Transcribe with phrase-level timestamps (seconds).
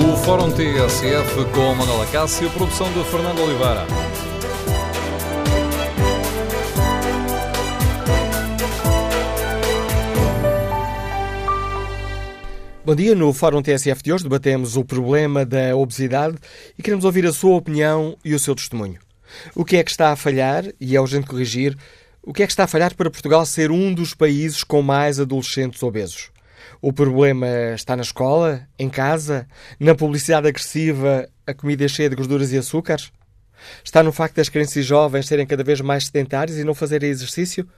[0.00, 3.84] O Fórum TSF com Manuela Cássio, produção de Fernando Oliveira.
[12.84, 16.36] Bom dia, no Fórum TSF de hoje debatemos o problema da obesidade
[16.78, 19.00] e queremos ouvir a sua opinião e o seu testemunho.
[19.52, 21.76] O que é que está a falhar, e é urgente corrigir,
[22.22, 25.18] o que é que está a falhar para Portugal ser um dos países com mais
[25.18, 26.30] adolescentes obesos?
[26.80, 29.48] O problema está na escola, em casa,
[29.80, 33.10] na publicidade agressiva, a comida é cheia de gorduras e açúcares?
[33.82, 37.10] Está no facto das crianças e jovens serem cada vez mais sedentários e não fazerem
[37.10, 37.68] exercício?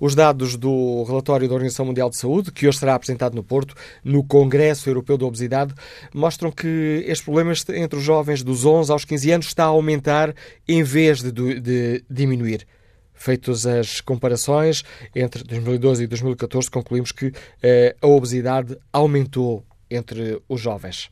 [0.00, 3.74] Os dados do relatório da Organização Mundial de Saúde, que hoje será apresentado no Porto,
[4.04, 5.74] no Congresso Europeu da Obesidade,
[6.12, 10.34] mostram que este problema entre os jovens dos 11 aos 15 anos está a aumentar
[10.66, 12.66] em vez de, de diminuir.
[13.14, 20.60] Feitas as comparações entre 2012 e 2014, concluímos que eh, a obesidade aumentou entre os
[20.60, 21.10] jovens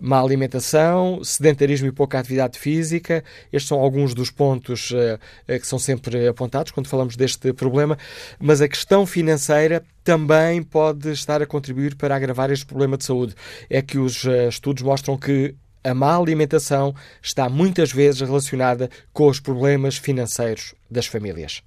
[0.00, 3.24] má alimentação, sedentarismo e pouca atividade física.
[3.52, 7.96] Estes são alguns dos pontos uh, que são sempre apontados quando falamos deste problema,
[8.38, 13.34] mas a questão financeira também pode estar a contribuir para agravar este problema de saúde.
[13.70, 19.28] É que os uh, estudos mostram que a má alimentação está muitas vezes relacionada com
[19.28, 21.62] os problemas financeiros das famílias.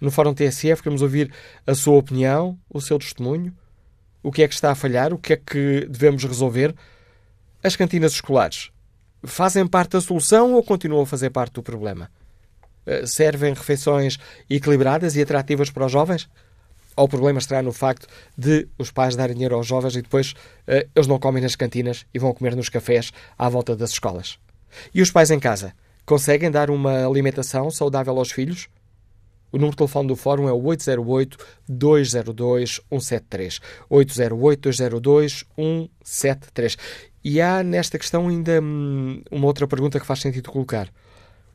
[0.00, 1.32] No Fórum TSF queremos ouvir
[1.66, 3.52] a sua opinião, o seu testemunho.
[4.22, 5.12] O que é que está a falhar?
[5.12, 6.74] O que é que devemos resolver?
[7.66, 8.70] As cantinas escolares
[9.24, 12.08] fazem parte da solução ou continuam a fazer parte do problema?
[12.86, 16.28] Eh, servem refeições equilibradas e atrativas para os jovens?
[16.94, 18.06] Ou o problema estará no facto
[18.38, 22.06] de os pais darem dinheiro aos jovens e depois uh, eles não comem nas cantinas
[22.14, 24.38] e vão comer nos cafés à volta das escolas?
[24.94, 25.74] E os pais em casa?
[26.04, 28.68] Conseguem dar uma alimentação saudável aos filhos?
[29.50, 30.62] O número de telefone do Fórum é o
[31.68, 33.60] 808-202-173.
[33.90, 36.76] 808-202-173.
[37.28, 40.88] E há nesta questão ainda hum, uma outra pergunta que faz sentido colocar.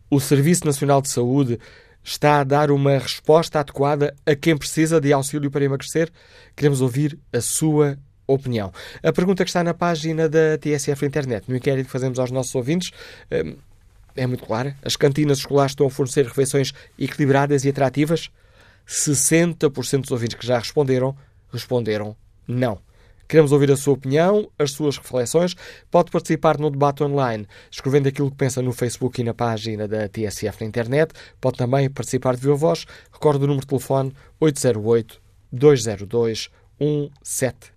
[0.09, 1.57] O Serviço Nacional de Saúde
[2.03, 6.11] está a dar uma resposta adequada a quem precisa de auxílio para emagrecer?
[6.57, 8.73] Queremos ouvir a sua opinião.
[9.01, 12.53] A pergunta que está na página da TSF Internet, no inquérito que fazemos aos nossos
[12.53, 12.91] ouvintes,
[13.31, 13.55] hum,
[14.13, 14.75] é muito clara.
[14.83, 18.29] As cantinas escolares estão a fornecer refeições equilibradas e atrativas?
[18.85, 21.15] 60% dos ouvintes que já responderam,
[21.49, 22.13] responderam
[22.45, 22.77] não.
[23.31, 25.56] Queremos ouvir a sua opinião, as suas reflexões.
[25.90, 30.09] Pode participar no debate online, escrevendo aquilo que pensa no Facebook e na página da
[30.09, 31.14] TSF na internet.
[31.40, 32.86] Pode também participar de viva voz.
[33.09, 37.70] Recorde o número de telefone 808 202 173.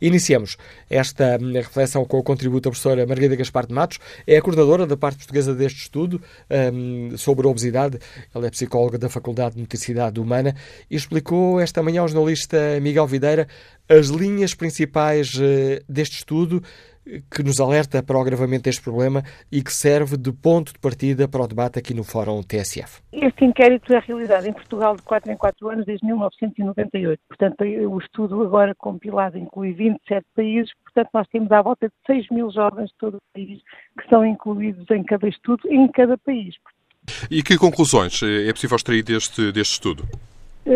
[0.00, 0.56] Iniciamos
[0.88, 4.86] esta hum, reflexão com o contributo da professora Margarida Gaspar de Matos, é a coordenadora
[4.86, 6.20] da parte portuguesa deste estudo
[6.72, 7.98] um, sobre a obesidade.
[8.34, 10.54] Ela é psicóloga da Faculdade de Motricidade Humana
[10.90, 13.48] e explicou esta manhã ao jornalista Miguel Videira
[13.88, 16.62] as linhas principais uh, deste estudo
[17.30, 21.26] que nos alerta para o agravamento deste problema e que serve de ponto de partida
[21.26, 23.00] para o debate aqui no Fórum TSF.
[23.12, 27.20] Este inquérito é realizado em Portugal de 4 em 4 anos desde 1998.
[27.28, 30.70] Portanto, o estudo agora compilado inclui 27 países.
[30.84, 33.60] Portanto, nós temos à volta de 6 mil jovens de todo o país
[33.98, 36.54] que são incluídos em cada estudo, em cada país.
[37.30, 40.06] E que conclusões é possível extrair deste, deste estudo?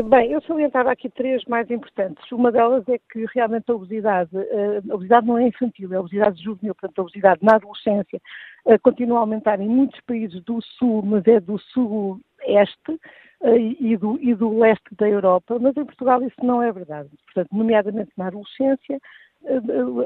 [0.00, 2.32] Bem, eu salientava aqui três mais importantes.
[2.32, 6.00] Uma delas é que realmente a obesidade, eh, a obesidade não é infantil, é a
[6.00, 8.18] obesidade juvenil, portanto a obesidade na adolescência
[8.64, 12.98] eh, continua a aumentar em muitos países do sul, mas é do sul-este
[13.42, 17.10] eh, e do, e do leste da Europa, mas em Portugal isso não é verdade.
[17.26, 18.98] Portanto, nomeadamente na adolescência,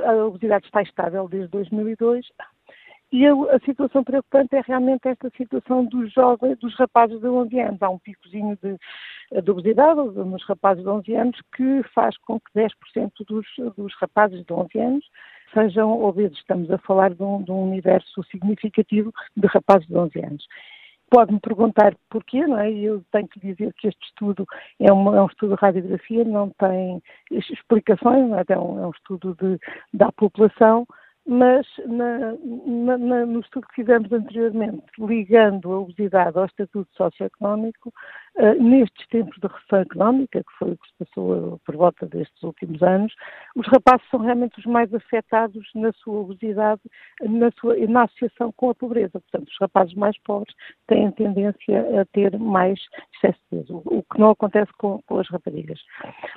[0.04, 2.26] a obesidade está estável desde 2002
[3.16, 7.60] e a, a, situação preocupante é realmente esta situação dos jovens, dos rapazes de 11
[7.60, 7.82] anos.
[7.82, 8.76] Há um picozinho de,
[9.40, 12.70] de obesidade nos rapazes de 11 anos que faz com que 10%
[13.26, 15.04] dos, dos rapazes de 11 anos
[15.54, 16.36] sejam obesos.
[16.36, 20.44] Estamos a falar de um, de um universo significativo de rapazes de 11 anos
[21.08, 22.68] pode-me perguntar porquê, não é?
[22.68, 24.44] Eu tenho que dizer que este estudo
[24.80, 27.00] é, uma, é um estudo de radiografia, não tem
[27.30, 28.44] explicações, não é?
[28.48, 29.56] É, um, é um estudo de,
[29.94, 30.84] da população
[31.26, 37.92] mas na, na, na, no estudo que fizemos anteriormente, ligando a obesidade ao estatuto socioeconómico,
[38.36, 42.40] uh, nestes tempos de recessão económica, que foi o que se passou por volta destes
[42.44, 43.12] últimos anos,
[43.56, 46.82] os rapazes são realmente os mais afetados na sua obesidade,
[47.20, 49.18] na, sua, na associação com a pobreza.
[49.20, 50.54] Portanto, os rapazes mais pobres
[50.86, 52.78] têm tendência a ter mais
[53.16, 55.80] excesso de peso, o, o que não acontece com, com as raparigas.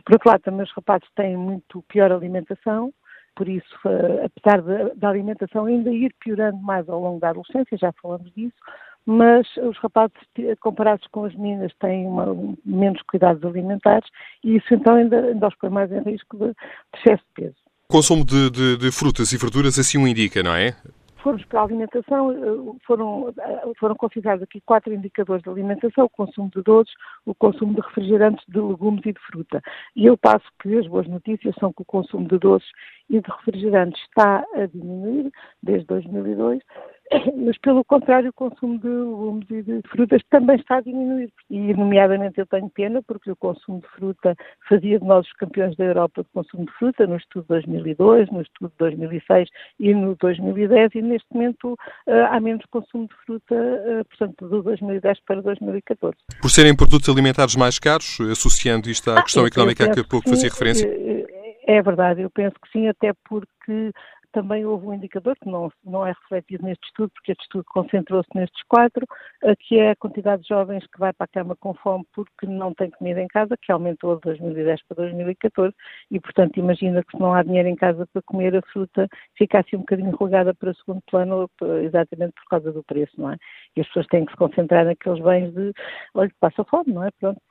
[0.04, 2.92] Por outro lado, também os rapazes têm muito pior alimentação,
[3.40, 4.62] por isso, uh, apesar
[4.98, 8.58] da alimentação ainda ir piorando mais ao longo da adolescência, já falamos disso,
[9.06, 10.14] mas os rapazes,
[10.60, 14.10] comparados com as meninas, têm uma, menos cuidados alimentares
[14.44, 16.54] e isso então ainda, ainda os põe mais em risco de, de
[16.96, 17.56] excesso de peso.
[17.90, 20.76] Consumo de, de, de frutas e verduras assim o indica, não é?
[21.22, 26.10] Formos para a alimentação, eh, foram, eh, foram considerados aqui quatro indicadores de alimentação, o
[26.10, 26.94] consumo de doces,
[27.26, 29.62] o consumo de refrigerantes, de legumes e de fruta.
[29.96, 32.70] E eu passo que as boas notícias são que o consumo de doces
[33.10, 35.32] e de refrigerantes está a diminuir
[35.62, 36.62] desde 2002
[37.36, 41.32] mas pelo contrário o consumo de legumes e de frutas também está a diminuir.
[41.50, 44.36] E nomeadamente eu tenho pena porque o consumo de fruta
[44.68, 48.32] fazia de nós os campeões da Europa de consumo de fruta no estudo de 2002,
[48.32, 53.16] no estudo de 2006 e no 2010 e neste momento uh, há menos consumo de
[53.26, 56.16] fruta, uh, portanto, do 2010 para 2014.
[56.42, 60.04] Por serem produtos alimentares mais caros, associando isto à ah, questão económica a que há
[60.04, 60.88] pouco fazia referência?
[60.88, 61.26] Eh,
[61.68, 63.92] é verdade, eu penso que sim, até porque
[64.32, 68.30] também houve um indicador que não, não é refletido neste estudo, porque este estudo concentrou-se
[68.36, 69.06] nestes quatro,
[69.44, 72.46] eh, que é a quantidade de jovens que vai para a cama com fome porque
[72.46, 75.76] não tem comida em casa, que aumentou de 2010 para 2014,
[76.12, 79.60] e portanto imagina que se não há dinheiro em casa para comer a fruta, fica
[79.60, 81.50] assim um bocadinho relegada para o segundo plano,
[81.84, 83.38] exatamente por causa do preço, não é?
[83.76, 85.74] E as pessoas têm que se concentrar naqueles bens de,
[86.14, 87.12] olha, passa fome, não é?
[87.20, 87.42] Pronto.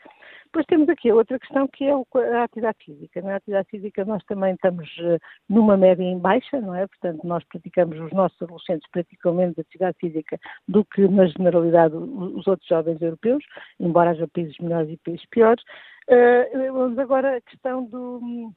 [0.47, 3.23] Depois temos aqui outra questão que é a atividade física.
[3.23, 3.35] Na é?
[3.37, 6.87] atividade física nós também estamos eh, numa média em baixa, não é?
[6.87, 12.47] Portanto, nós praticamos, os nossos adolescentes praticam menos atividade física do que na generalidade os
[12.47, 13.45] outros jovens europeus,
[13.79, 15.63] embora haja países melhores e países piores.
[16.09, 18.51] Uh, vamos agora à questão do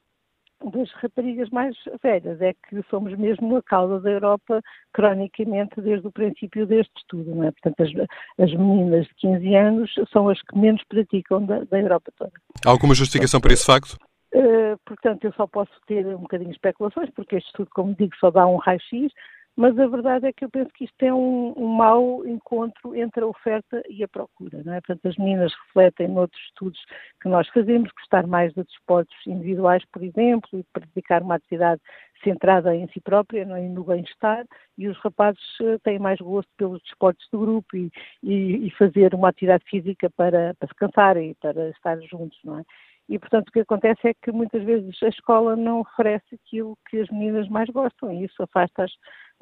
[0.70, 4.60] das raparigas mais velhas, é que somos mesmo a causa da Europa
[4.92, 7.50] cronicamente desde o princípio deste estudo, não é?
[7.50, 12.12] Portanto, as, as meninas de 15 anos são as que menos praticam da, da Europa
[12.16, 12.32] toda.
[12.64, 13.96] Há alguma justificação para esse facto?
[14.34, 18.16] Uh, portanto, eu só posso ter um bocadinho de especulações, porque este estudo, como digo,
[18.16, 19.12] só dá um raio-x,
[19.56, 23.22] mas a verdade é que eu penso que isto é um, um mau encontro entre
[23.22, 24.62] a oferta e a procura.
[24.64, 24.80] Não é?
[24.80, 26.80] Portanto, as meninas refletem noutros estudos
[27.20, 31.80] que nós fazemos, gostar mais de desportos individuais, por exemplo, e praticar uma atividade
[32.24, 33.60] centrada em si própria não é?
[33.60, 34.46] no bem-estar,
[34.78, 37.90] e os rapazes eh, têm mais gosto pelos desportos do grupo e,
[38.22, 42.60] e, e fazer uma atividade física para, para se cansarem e para estar juntos, não
[42.60, 42.62] é?
[43.08, 46.98] E, portanto, o que acontece é que muitas vezes a escola não oferece aquilo que
[46.98, 48.92] as meninas mais gostam e isso afasta-as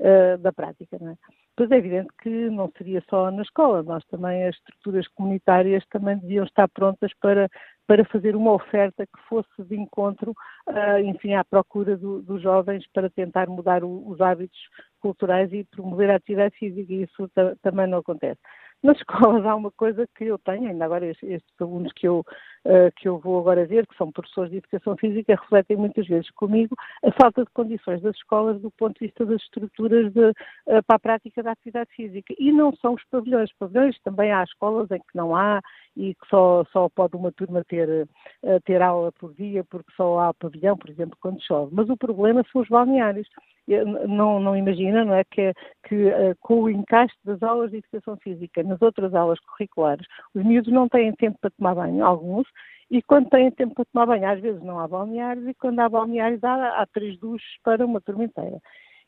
[0.00, 0.98] uh, da prática.
[1.00, 1.14] Não é?
[1.56, 6.18] Pois é evidente que não seria só na escola, nós também, as estruturas comunitárias também
[6.18, 7.48] deviam estar prontas para,
[7.86, 10.32] para fazer uma oferta que fosse de encontro,
[10.68, 14.58] uh, enfim, à procura do, dos jovens para tentar mudar o, os hábitos
[15.00, 17.30] culturais e promover a atividade física, e isso
[17.62, 18.40] também não acontece.
[18.82, 22.24] Nas escolas há uma coisa que eu tenho, ainda agora estes, alunos que eu,
[22.96, 26.76] que eu vou agora ver, que são professores de educação física, refletem muitas vezes comigo
[27.04, 30.34] a falta de condições das escolas do ponto de vista das estruturas de, uh,
[30.86, 32.34] para a prática da atividade física.
[32.38, 33.50] E não são os pavilhões.
[33.58, 35.60] Pavilhões também há escolas em que não há
[35.96, 37.88] e que só, só pode uma turma ter,
[38.42, 41.74] uh, ter aula por dia porque só há pavilhão, por exemplo, quando chove.
[41.74, 43.28] Mas o problema são os balneários
[44.08, 45.52] não, não imagina, não é, que,
[45.84, 50.72] que com o encaixe das aulas de educação física nas outras aulas curriculares, os miúdos
[50.72, 52.46] não têm tempo para tomar banho, alguns,
[52.90, 55.88] e quando têm tempo para tomar banho, às vezes não há balneários, e quando há
[55.88, 58.60] balneários há, há três duches para uma turma inteira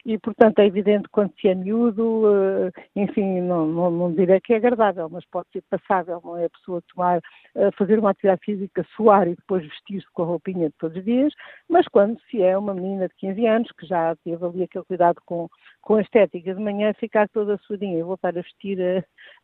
[0.04, 4.52] e, portanto, é evidente quando se é miúdo, eh, enfim, não, não, não direi que
[4.52, 7.20] é agradável, mas pode ser passável, não é a pessoa tomar,
[7.54, 11.04] eh, fazer uma atividade física, suar e depois vestir-se com a roupinha de todos os
[11.04, 11.32] dias,
[11.68, 15.20] mas quando se é uma menina de 15 anos, que já teve ali aquele cuidado
[15.24, 15.48] com,
[15.82, 18.78] com a estética de manhã, ficar toda suadinha e voltar a vestir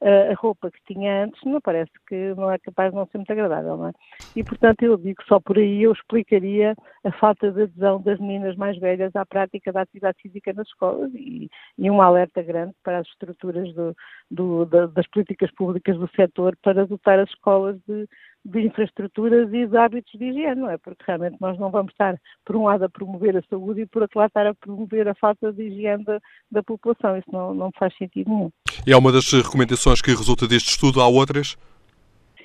[0.01, 3.19] a, a, roupa que tinha antes, não parece que não é capaz de não ser
[3.19, 3.93] muito agradável, não é?
[4.37, 8.57] E, portanto, eu digo só por aí eu explicaria a falta de adesão das meninas
[8.57, 12.99] mais velhas à prática da atividade física nas escolas e, e um alerta grande para
[12.99, 13.97] as estruturas do,
[14.31, 18.09] do, da, das políticas públicas do setor para dotar as escolas de,
[18.45, 20.79] de infraestruturas e de hábitos de higiene, não é?
[20.79, 24.03] Porque realmente nós não vamos estar, por um lado, a promover a saúde e, por
[24.03, 27.17] outro lado, estar a promover a falta de higiene da, da população.
[27.17, 28.51] Isso não, não faz sentido nenhum.
[28.87, 31.57] E é uma das recomendações que resulta deste estudo, há outras?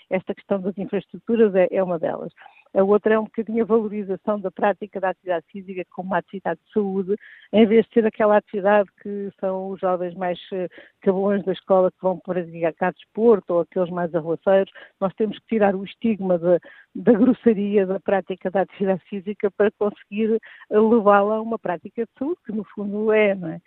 [0.10, 2.34] Esta questão das infraestruturas é, é uma delas.
[2.76, 6.60] A outra é um bocadinho a valorização da prática da atividade física como uma atividade
[6.66, 7.16] de saúde,
[7.52, 10.68] em vez de ser aquela atividade que são os jovens mais eh,
[11.02, 14.72] cabões da escola que vão praticar desporto ou aqueles mais arruaceiros.
[15.00, 16.58] Nós temos que tirar o estigma da,
[16.96, 20.40] da da prática da atividade física para conseguir
[20.70, 23.62] levá-la a uma prática de saúde, que no fundo é, não é?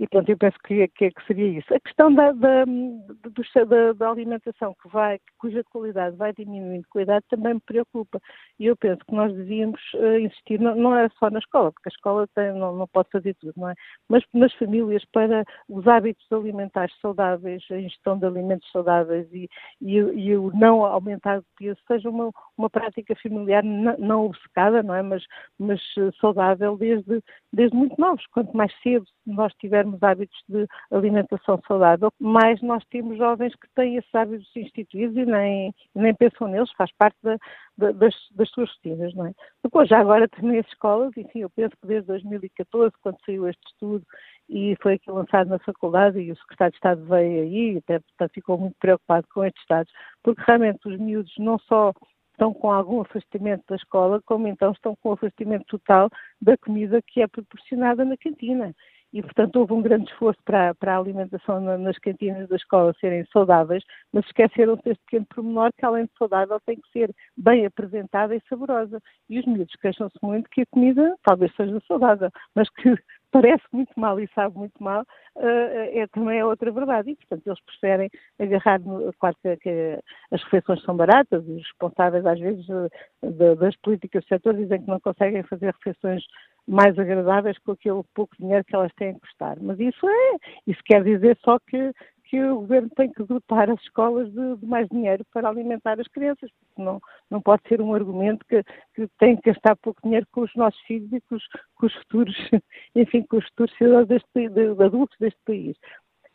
[0.00, 1.72] E, pronto, eu penso que, que, que seria isso.
[1.72, 7.02] A questão da, da, da, da, alimentação que vai, cuja qualidade vai diminuindo com a
[7.02, 8.18] idade também me preocupa.
[8.58, 11.88] E eu penso que nós devíamos uh, insistir, não, não é só na escola, porque
[11.88, 13.74] a escola tem, não, não pode fazer tudo, não é?
[14.08, 19.48] Mas nas famílias para os hábitos alimentares saudáveis, a ingestão de alimentos saudáveis e,
[19.80, 24.82] e, e o não aumentar o peso seja uma, uma prática familiar não, não obcecada,
[24.82, 25.02] não é?
[25.02, 25.24] Mas,
[25.58, 27.22] mas eh, saudável desde,
[27.52, 28.26] desde muito novos.
[28.28, 33.96] Quanto mais cedo nós tivermos hábitos de alimentação saudável, mais nós temos jovens que têm
[33.96, 37.38] esses hábitos instituídos e nem, nem pensam neles, faz parte da,
[37.76, 39.32] da, das, das, suas rotinas, não é?
[39.62, 43.66] Depois, já agora também as escolas, enfim, eu penso que desde 2014, quando saiu este
[43.66, 44.04] estudo
[44.48, 48.32] e foi aqui lançado na faculdade e o secretário de Estado veio aí, até portanto,
[48.32, 51.92] ficou muito preocupado com estes dados, porque realmente os miúdos não só
[52.32, 56.10] estão com algum afastamento da escola, como então estão com o afastamento total
[56.40, 58.74] da comida que é proporcionada na cantina
[59.12, 63.24] e, portanto, houve um grande esforço para, para a alimentação nas cantinas da escola serem
[63.26, 68.34] saudáveis, mas esqueceram-se deste pequeno pormenor que, além de saudável, tem que ser bem apresentada
[68.34, 69.00] e saborosa.
[69.28, 72.94] E os miúdos queixam-se muito que a comida talvez seja saudável, mas que
[73.30, 75.02] parece muito mal e sabe muito mal,
[75.36, 77.10] uh, é, também é outra verdade.
[77.10, 79.98] E, portanto, eles preferem agarrar, no, claro que, que,
[80.30, 84.88] as refeições são baratas os responsáveis, às vezes, de, das políticas do setor dizem que
[84.88, 86.22] não conseguem fazer refeições
[86.66, 89.58] mais agradáveis com aquele pouco dinheiro que elas têm que custar.
[89.60, 91.92] Mas isso é, isso quer dizer só que,
[92.24, 96.08] que o governo tem que dotar as escolas de, de, mais dinheiro para alimentar as
[96.08, 97.00] crianças, porque não,
[97.30, 98.62] não pode ser um argumento que,
[98.94, 101.94] que tem que gastar pouco dinheiro com os nossos filhos e com os, com os
[101.94, 102.36] futuros,
[102.94, 105.76] enfim, com os futuros cidadãos deste, de, de adultos deste país.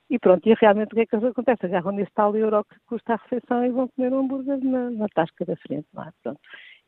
[0.09, 1.65] E pronto, e realmente o que é que acontece?
[1.65, 5.07] Agarram nesse tal euro que custa a refeição e vão comer um hambúrguer na, na
[5.09, 6.11] tasca da frente, não é?
[6.23, 6.39] Pronto.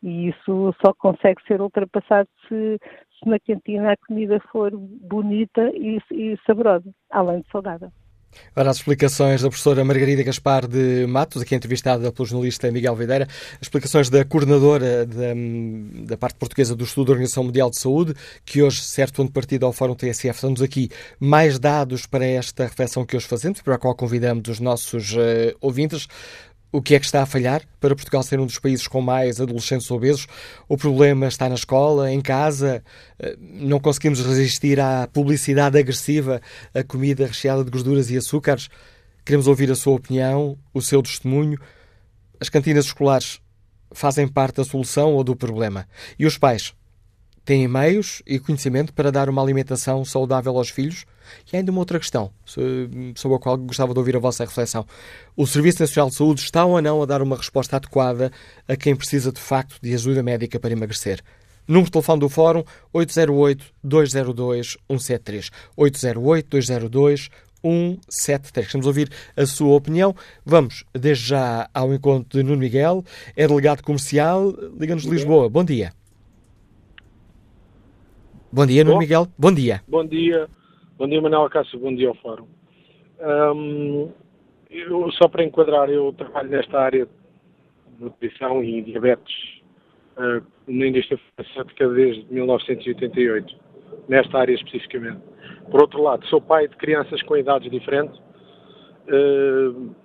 [0.02, 2.80] E isso só consegue ser ultrapassado se,
[3.20, 7.92] se na cantina a comida for bonita e, e saborosa, além de saudável.
[8.56, 13.28] Ora, as explicações da professora Margarida Gaspar de Matos, aqui entrevistada pelo jornalista Miguel Videira,
[13.54, 15.34] as explicações da coordenadora da,
[16.06, 18.14] da, parte portuguesa do Estudo da Organização Mundial de Saúde,
[18.46, 20.90] que hoje, certo ponto de partida ao Fórum TSF, estamos aqui
[21.20, 25.56] mais dados para esta reflexão que hoje fazemos, para a qual convidamos os nossos uh,
[25.62, 26.08] ouvintes.
[26.72, 29.42] O que é que está a falhar para Portugal ser um dos países com mais
[29.42, 30.28] adolescentes obesos?
[30.68, 32.84] O problema está na escola, em casa?
[33.18, 36.40] Eh, não conseguimos resistir à publicidade agressiva,
[36.72, 38.70] à comida recheada de gorduras e açúcares?
[39.26, 41.60] Queremos ouvir a sua opinião, o seu testemunho.
[42.40, 43.42] As cantinas escolares
[43.92, 45.88] fazem parte da solução ou do problema?
[46.20, 46.76] E os pais
[47.50, 51.04] têm meios e conhecimento para dar uma alimentação saudável aos filhos?
[51.52, 54.86] E ainda uma outra questão, sobre a qual gostava de ouvir a vossa reflexão.
[55.36, 58.32] O Serviço Nacional de Saúde está ou não a dar uma resposta adequada
[58.68, 61.24] a quem precisa de facto de ajuda médica para emagrecer?
[61.68, 62.64] Número de telefone do Fórum
[62.94, 65.50] 808-202-173.
[65.76, 67.32] 808-202-173.
[67.64, 68.68] 173.
[68.68, 70.16] Queremos ouvir a sua opinião.
[70.46, 73.04] Vamos, desde já, ao encontro de Nuno Miguel,
[73.36, 75.50] é delegado comercial, Liga-nos de Lisboa.
[75.50, 75.99] Bom dia.
[78.52, 79.28] Bom dia, Nuno Miguel.
[79.38, 79.82] Bom dia.
[79.88, 80.48] Bom dia.
[80.98, 81.78] Bom dia, Manuel Cássio.
[81.80, 82.48] Bom dia ao Fórum.
[83.22, 84.10] Um,
[84.72, 89.62] eu, só para enquadrar, eu trabalho nesta área de nutrição e diabetes
[90.18, 93.56] uh, na indústria farmacêutica desde 1988,
[94.08, 95.22] nesta área especificamente.
[95.70, 98.20] Por outro lado, sou pai de crianças com idades diferentes,
[99.10, 99.96] uh,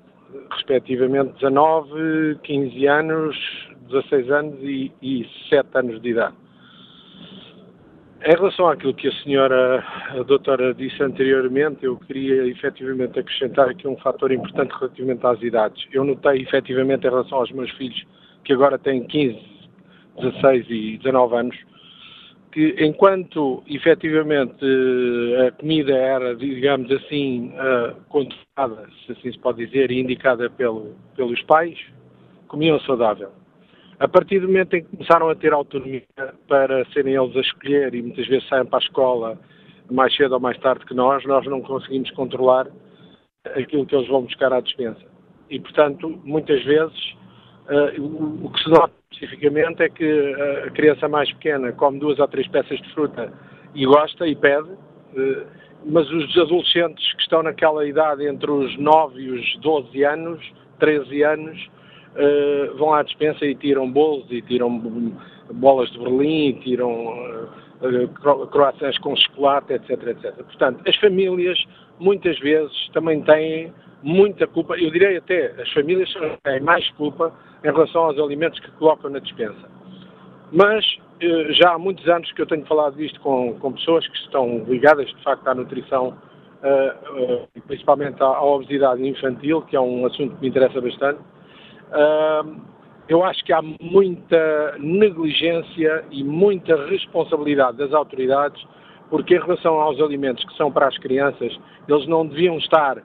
[0.50, 3.36] respectivamente 19, 15 anos,
[3.88, 6.43] 16 anos e, e 7 anos de idade.
[8.26, 13.86] Em relação àquilo que a senhora, a doutora, disse anteriormente, eu queria efetivamente acrescentar aqui
[13.86, 15.86] um fator importante relativamente às idades.
[15.92, 18.02] Eu notei efetivamente em relação aos meus filhos,
[18.42, 19.38] que agora têm 15,
[20.22, 21.56] 16 e 19 anos,
[22.50, 24.64] que enquanto efetivamente
[25.46, 30.94] a comida era, digamos assim, uh, controlada, se assim se pode dizer, e indicada pelo,
[31.14, 31.78] pelos pais,
[32.48, 33.43] comiam saudável
[33.98, 36.02] a partir do momento em que começaram a ter autonomia
[36.48, 39.38] para serem eles a escolher e muitas vezes saem para a escola
[39.90, 42.66] mais cedo ou mais tarde que nós, nós não conseguimos controlar
[43.44, 45.02] aquilo que eles vão buscar à dispensa.
[45.50, 47.12] E, portanto, muitas vezes,
[47.68, 50.34] uh, o, que se nota especificamente é que
[50.66, 53.32] a criança mais pequena come duas ou três peças de fruta
[53.74, 55.46] e gosta e pede, uh,
[55.84, 61.22] mas os adolescentes que estão naquela idade entre os 9 e os 12 anos, 13
[61.22, 61.70] anos,
[62.16, 64.80] uh, vão à dispensa e tiram bolos e tiram
[65.52, 67.08] bolas de Berlim, e tiram
[67.82, 70.34] uh, croissants com chocolate, etc, etc.
[70.36, 71.58] Portanto, as famílias
[71.98, 77.32] muitas vezes também têm muita culpa, eu direi até, as famílias têm mais culpa
[77.64, 79.68] em relação aos alimentos que colocam na dispensa.
[80.52, 80.84] Mas
[81.20, 84.64] eh, já há muitos anos que eu tenho falado disto com, com pessoas que estão
[84.68, 86.08] ligadas de facto à nutrição,
[86.62, 91.20] uh, uh, principalmente à, à, obesidade infantil, que é um assunto que me interessa bastante.
[91.94, 92.60] Uh,
[93.08, 98.62] eu acho que há muita negligência e muita responsabilidade das autoridades,
[99.10, 101.54] porque em relação aos alimentos que são para as crianças,
[101.86, 102.96] eles não deviam estar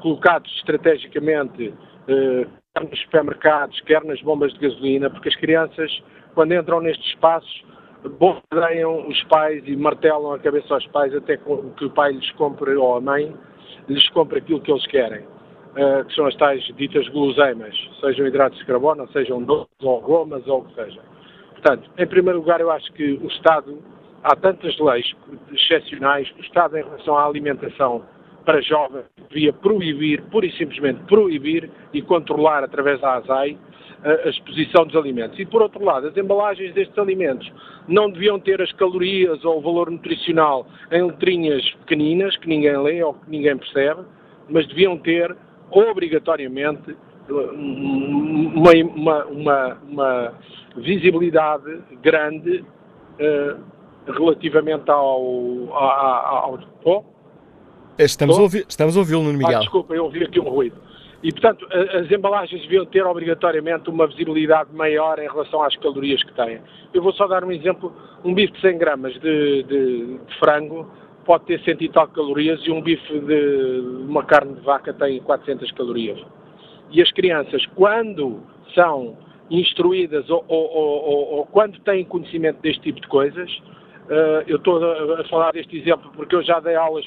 [0.00, 1.74] colocados estrategicamente
[2.06, 5.90] quer nos supermercados, quer nas bombas de gasolina, porque as crianças
[6.34, 7.64] quando entram nestes espaços,
[8.18, 12.74] bombardeiam os pais e martelam a cabeça aos pais até que o pai lhes compre,
[12.74, 13.34] ou a mãe,
[13.88, 15.24] lhes compre aquilo que eles querem,
[15.76, 20.46] uh, que são as tais ditas guloseimas, sejam hidratos de carbono, sejam doces, ou gomas,
[20.46, 21.00] ou o que seja.
[21.52, 23.82] Portanto, em primeiro lugar, eu acho que o Estado,
[24.22, 25.10] há tantas leis
[25.52, 28.04] excepcionais, o Estado, em relação à alimentação
[28.44, 33.56] para jovens, devia proibir, pura e simplesmente proibir e controlar através da ASAI
[34.04, 35.38] a exposição dos alimentos.
[35.38, 37.50] E, por outro lado, as embalagens destes alimentos
[37.88, 43.02] não deviam ter as calorias ou o valor nutricional em letrinhas pequeninas, que ninguém lê
[43.02, 44.02] ou que ninguém percebe,
[44.50, 45.34] mas deviam ter,
[45.74, 46.96] obrigatoriamente,
[47.28, 50.34] uma, uma, uma, uma
[50.76, 52.64] visibilidade grande
[53.20, 57.14] uh, relativamente ao, ao, ao, ao
[57.98, 59.56] Estamos, a ouvir, estamos a ouvi-lo, Miguel.
[59.56, 60.76] Ah, desculpa, eu ouvi aqui um ruído.
[61.22, 66.34] E, portanto, as embalagens deviam ter obrigatoriamente uma visibilidade maior em relação às calorias que
[66.34, 66.60] têm.
[66.92, 70.86] Eu vou só dar um exemplo: um bife de 100 gramas de, de, de frango
[71.24, 75.20] pode ter 100 e tal calorias e um bife de uma carne de vaca tem
[75.20, 76.20] 400 calorias.
[76.90, 78.40] E as crianças, quando
[78.74, 79.16] são
[79.50, 83.50] instruídas ou, ou, ou, ou quando têm conhecimento deste tipo de coisas,
[84.08, 87.04] uh, eu estou a, a falar deste exemplo porque eu já dei aulas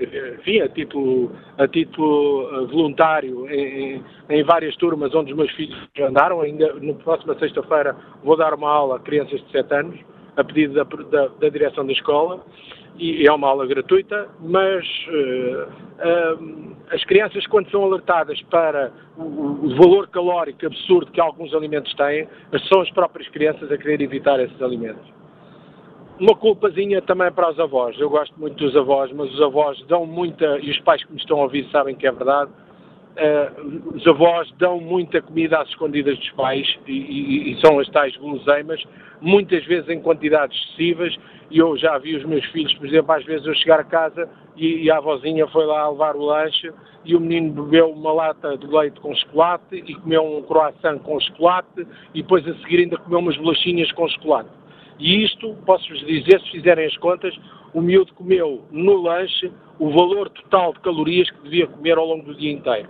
[0.00, 5.78] enfim, a título, a título eh, voluntário em, em, várias turmas onde os meus filhos
[6.00, 6.40] andaram.
[6.40, 10.00] Ainda na próxima sexta-feira vou dar uma aula a crianças de 7 anos,
[10.36, 12.44] a pedido da, da, da direção da escola,
[12.96, 15.62] e é uma aula gratuita, mas uh,
[16.38, 21.92] uh, as crianças, quando são alertadas para o, o, valor calórico absurdo que alguns alimentos
[21.94, 22.28] têm,
[22.68, 25.12] são as próprias crianças a querer evitar esses alimentos
[26.18, 27.98] uma culpazinha também para os avós.
[27.98, 31.18] Eu gosto muito dos avós, mas os avós dão muita, e os pais que me
[31.18, 32.50] estão a ouvir sabem que é verdade,
[33.16, 37.88] uh, os avós dão muita comida às escondidas dos pais e, e, e, são as
[37.88, 38.82] tais guloseimas,
[39.20, 41.16] muitas vezes em quantidades excessivas,
[41.50, 44.28] e eu já vi os meus filhos, por exemplo, às vezes eu chegar a casa
[44.56, 46.72] e, e a avózinha foi lá levar o lanche
[47.04, 51.20] e o menino bebeu uma lata de leite com chocolate e comeu um croissant com
[51.20, 54.48] chocolate e depois a seguir ainda comeu umas bolachinhas com chocolate
[54.98, 57.34] e isto, posso-vos dizer, se fizerem as contas,
[57.72, 62.24] o miúdo comeu no lanche o valor total de calorias que devia comer ao longo
[62.24, 62.88] do dia inteiro.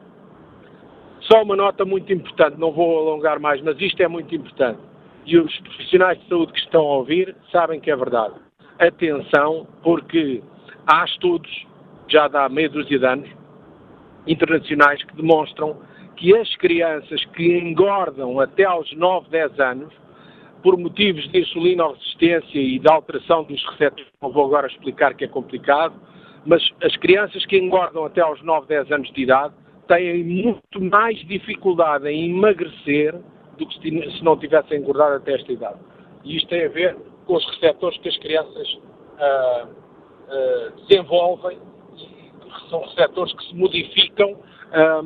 [1.31, 4.79] Só uma nota muito importante, não vou alongar mais, mas isto é muito importante.
[5.25, 8.35] E os profissionais de saúde que estão a ouvir sabem que é verdade.
[8.79, 10.43] Atenção, porque
[10.87, 11.67] há estudos,
[12.09, 13.31] já há meia dúzia de anos,
[14.27, 15.79] internacionais, que demonstram
[16.17, 19.95] que as crianças que engordam até aos 9, 10 anos
[20.63, 25.29] por motivos de insulinoresistência e de alteração dos receptores, não vou agora explicar que é
[25.29, 25.95] complicado,
[26.45, 29.55] mas as crianças que engordam até aos 9, 10 anos de idade
[29.87, 33.15] têm muito mais dificuldade em emagrecer
[33.59, 35.79] do que se não tivessem engordado até esta idade.
[36.25, 38.79] E isto tem a ver com os receptores que as crianças
[39.19, 39.69] ah,
[40.29, 41.59] ah, desenvolvem,
[42.71, 44.37] são receptores que se modificam
[44.73, 45.03] ah,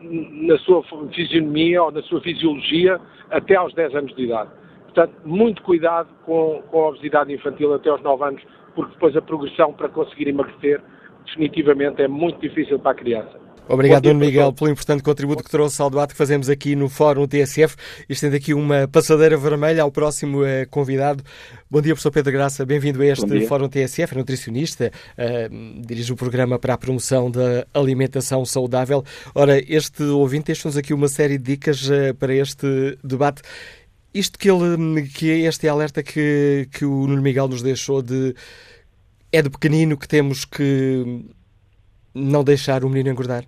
[0.00, 4.50] na sua fisionomia ou na sua fisiologia até aos 10 anos de idade.
[4.84, 8.42] Portanto, muito cuidado com, com a obesidade infantil até aos 9 anos,
[8.74, 10.82] porque depois a progressão para conseguir emagrecer
[11.24, 13.51] definitivamente é muito difícil para a criança.
[13.68, 17.26] Obrigado, Nuno Miguel, pelo importante contributo que trouxe ao debate que fazemos aqui no Fórum
[17.28, 17.76] TSF.
[18.08, 21.22] Estendo aqui uma passadeira vermelha ao próximo eh, convidado.
[21.70, 22.66] Bom dia, professor Pedro Graça.
[22.66, 27.64] Bem-vindo a este Fórum TSF, é nutricionista, uh, dirige o programa para a promoção da
[27.72, 29.04] alimentação saudável.
[29.32, 33.42] Ora, este ouvinte deixa-nos aqui uma série de dicas uh, para este debate.
[34.12, 38.34] Isto que ele, que este alerta que, que o Nuno Miguel nos deixou de
[39.30, 41.24] é de pequenino que temos que
[42.14, 43.46] não deixar o menino engordar?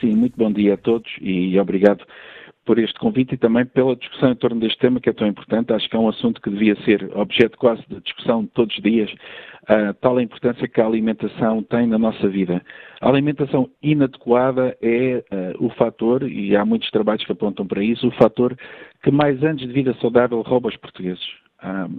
[0.00, 2.02] Sim, muito bom dia a todos e obrigado
[2.64, 5.74] por este convite e também pela discussão em torno deste tema que é tão importante.
[5.74, 9.10] Acho que é um assunto que devia ser objeto quase de discussão todos os dias,
[9.10, 12.62] uh, tal a importância que a alimentação tem na nossa vida.
[13.02, 18.08] A alimentação inadequada é uh, o fator, e há muitos trabalhos que apontam para isso,
[18.08, 18.56] o fator
[19.02, 21.24] que mais anos de vida saudável rouba aos portugueses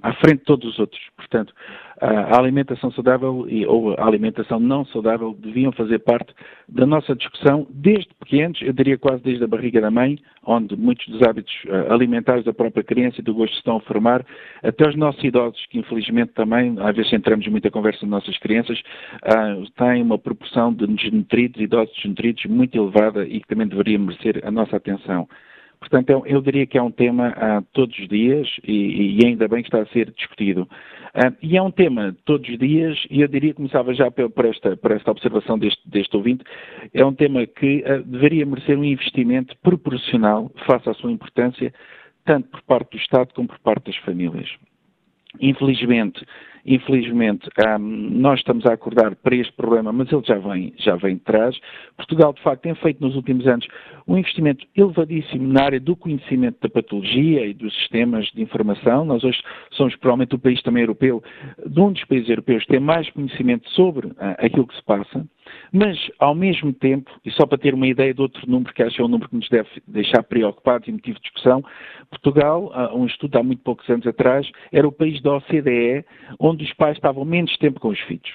[0.02, 1.02] à frente de todos os outros.
[1.16, 1.54] Portanto,
[2.02, 6.34] a alimentação saudável e, ou a alimentação não saudável deviam fazer parte
[6.68, 11.08] da nossa discussão desde pequenos, eu diria quase desde a barriga da mãe, onde muitos
[11.08, 14.26] dos hábitos uh, alimentares da própria criança e do gosto estão a formar,
[14.64, 18.80] até os nossos idosos, que infelizmente também, às vezes entramos muita conversa nas nossas crianças,
[18.80, 24.42] uh, têm uma proporção de desnutridos, idosos desnutridos muito elevada e que também deveria merecer
[24.44, 25.28] a nossa atenção.
[25.82, 29.48] Portanto, eu, eu diria que é um tema uh, todos os dias e, e, ainda
[29.48, 30.70] bem que está a ser discutido.
[31.16, 34.46] Uh, e é um tema todos os dias, e eu diria que começava já por
[34.46, 36.44] esta, por esta observação deste, deste ouvinte,
[36.94, 41.74] é um tema que uh, deveria merecer um investimento proporcional face à sua importância,
[42.24, 44.50] tanto por parte do Estado como por parte das famílias.
[45.40, 46.26] Infelizmente,
[46.66, 51.16] Infelizmente, um, nós estamos a acordar para este problema, mas ele já vem, já vem
[51.16, 51.58] de trás.
[51.98, 53.68] Portugal, de facto, tem feito nos últimos anos
[54.08, 59.06] um investimento elevadíssimo na área do conhecimento da patologia e dos sistemas de informação.
[59.06, 61.24] Nós hoje somos provavelmente o país também europeu,
[61.66, 65.26] de um dos países europeus que tem mais conhecimento sobre uh, aquilo que se passa.
[65.72, 68.96] Mas, ao mesmo tempo, e só para ter uma ideia de outro número que acho
[68.96, 71.64] que é um número que nos deve deixar preocupados e motivo de discussão,
[72.10, 76.06] Portugal, um estudo há muito poucos anos atrás, era o país da OCDE
[76.40, 78.32] onde os pais estavam menos tempo com os filhos.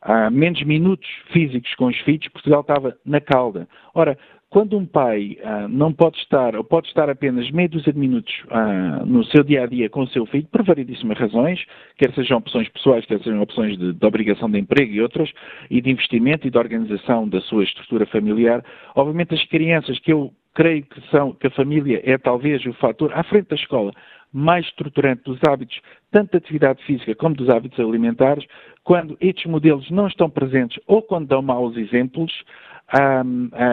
[0.00, 3.68] Há menos minutos físicos com os filhos, Portugal estava na cauda.
[3.94, 4.16] Ora,
[4.50, 8.32] quando um pai ah, não pode estar, ou pode estar apenas meia dúzia de minutos
[8.50, 11.62] ah, no seu dia a dia com o seu filho, por variedíssimas razões,
[11.98, 15.30] quer sejam opções pessoais, quer sejam opções de, de, obrigação de emprego e outras,
[15.68, 18.64] e de investimento e de organização da sua estrutura familiar,
[18.94, 23.12] obviamente as crianças que eu creio que são, que a família é talvez o fator
[23.14, 23.92] à frente da escola
[24.32, 28.44] mais estruturante dos hábitos, tanto da atividade física como dos hábitos alimentares,
[28.84, 32.32] quando estes modelos não estão presentes ou quando dão maus exemplos,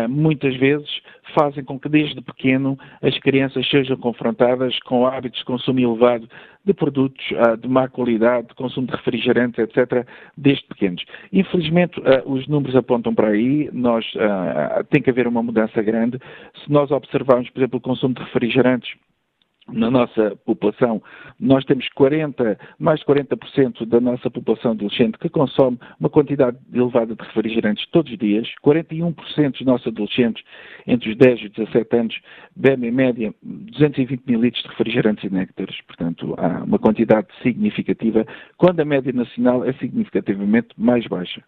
[0.10, 0.90] muitas vezes
[1.34, 6.28] fazem com que desde pequeno as crianças sejam confrontadas com hábitos de consumo elevado
[6.66, 11.06] de produtos uh, de má qualidade, de consumo de refrigerantes, etc., desde pequenos.
[11.32, 14.06] Infelizmente, uh, os números apontam para aí, nós,
[14.90, 16.20] tem que haver uma mudança grande.
[16.64, 18.90] Se nós observarmos, por exemplo, o consumo de refrigerantes
[19.72, 21.02] na nossa população,
[21.40, 27.16] nós temos 40, mais de 40% da nossa população adolescente que consome uma quantidade elevada
[27.16, 28.48] de refrigerantes todos os dias.
[28.64, 30.44] 41% dos nossos adolescentes
[30.86, 32.22] entre os 10 e os 17 anos
[32.56, 35.82] bebem em média 220 mil litros de refrigerantes e néctares.
[35.82, 38.26] Portanto, há uma quantidade significativa,
[38.58, 41.44] quando a média nacional é significativamente mais baixa.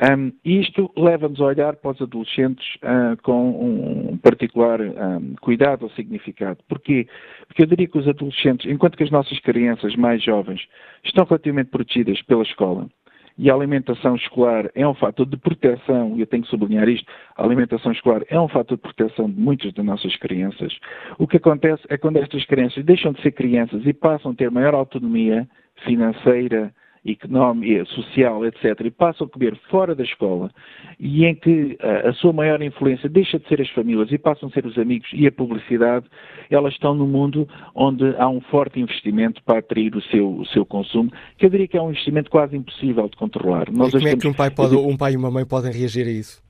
[0.00, 5.90] Um, isto leva-nos a olhar para os adolescentes uh, com um particular um, cuidado ou
[5.90, 6.58] significado.
[6.66, 7.06] Porquê?
[7.46, 10.66] Porque eu diria que os adolescentes, enquanto que as nossas crianças mais jovens
[11.04, 12.88] estão relativamente protegidas pela escola,
[13.36, 17.10] e a alimentação escolar é um fator de proteção, e eu tenho que sublinhar isto,
[17.36, 20.78] a alimentação escolar é um fator de proteção de muitas das nossas crianças.
[21.18, 24.50] O que acontece é quando estas crianças deixam de ser crianças e passam a ter
[24.50, 25.48] maior autonomia
[25.84, 26.72] financeira,
[27.06, 30.50] económica, social, etc., e passam a comer fora da escola,
[30.98, 34.48] e em que a, a sua maior influência deixa de ser as famílias e passam
[34.48, 36.06] a ser os amigos e a publicidade,
[36.50, 40.66] elas estão no mundo onde há um forte investimento para atrair o seu, o seu
[40.66, 43.70] consumo, que eu diria que é um investimento quase impossível de controlar.
[43.70, 46.06] Nós e como é que um pai, pode, um pai e uma mãe podem reagir
[46.06, 46.42] a isso?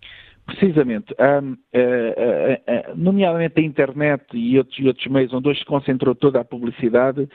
[0.50, 1.14] Precisamente.
[1.20, 5.64] Um, uh, uh, uh, nomeadamente a internet e outros, e outros, meios onde hoje se
[5.64, 7.28] concentrou toda a publicidade,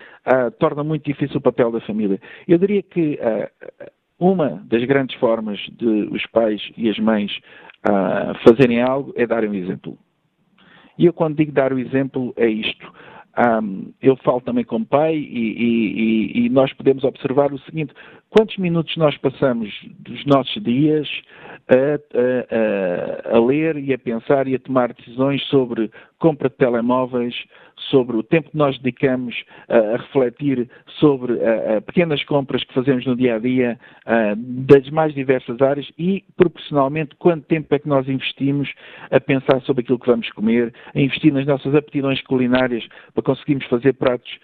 [0.59, 2.19] torna muito difícil o papel da família.
[2.47, 3.17] Eu diria que
[4.19, 7.31] uma das grandes formas de os pais e as mães
[8.43, 9.97] fazerem algo é darem um exemplo.
[10.97, 12.91] E eu quando digo dar o exemplo é isto.
[13.37, 17.93] Um, eu falo também como pai e, e, e, nós podemos observar o seguinte:
[18.29, 21.07] quantos minutos nós passamos dos nossos dias
[21.67, 27.35] a, a, a, ler e a pensar e a tomar decisões sobre compra de telemóveis,
[27.89, 29.35] sobre o tempo que nós dedicamos
[29.67, 33.79] a, a refletir sobre a, pequenas compras que fazemos no dia a dia
[34.37, 38.71] das mais diversas áreas e, proporcionalmente, quanto tempo é que nós investimos
[39.09, 43.65] a pensar sobre aquilo que vamos comer, a investir nas nossas aptidões culinárias para conseguirmos
[43.67, 44.39] fazer pratos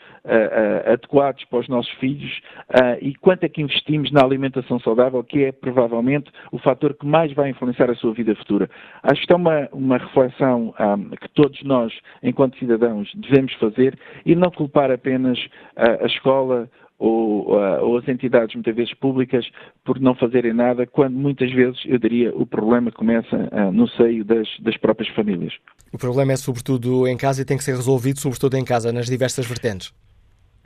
[0.86, 2.41] adequados para os nossos filhos
[3.02, 3.81] e quanto é que investimos
[4.12, 8.36] na alimentação saudável, que é provavelmente o fator que mais vai influenciar a sua vida
[8.36, 8.70] futura.
[9.04, 14.36] Acho que é uma, uma reflexão um, que todos nós, enquanto cidadãos, devemos fazer e
[14.36, 15.39] não culpar apenas
[15.76, 19.44] a, escola ou, uh, ou, as entidades, muitas vezes públicas,
[19.84, 24.24] por não fazerem nada, quando muitas vezes, eu diria, o problema começa uh, no seio
[24.24, 25.52] das, das próprias famílias.
[25.91, 29.08] O problema é sobretudo em casa e tem que ser resolvido sobretudo em casa, nas
[29.08, 29.91] diversas vertentes.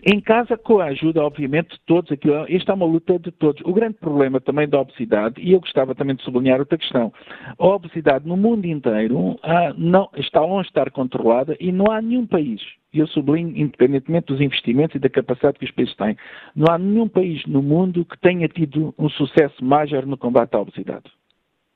[0.03, 2.11] Em casa, com a ajuda, obviamente, de todos.
[2.11, 3.61] Aquilo, isto é uma luta de todos.
[3.65, 7.13] O grande problema também da obesidade, e eu gostava também de sublinhar outra questão,
[7.57, 12.01] a obesidade no mundo inteiro ah, não, está longe de estar controlada e não há
[12.01, 12.61] nenhum país,
[12.93, 16.17] e eu sublinho, independentemente dos investimentos e da capacidade que os países têm,
[16.55, 20.59] não há nenhum país no mundo que tenha tido um sucesso maior no combate à
[20.59, 21.05] obesidade.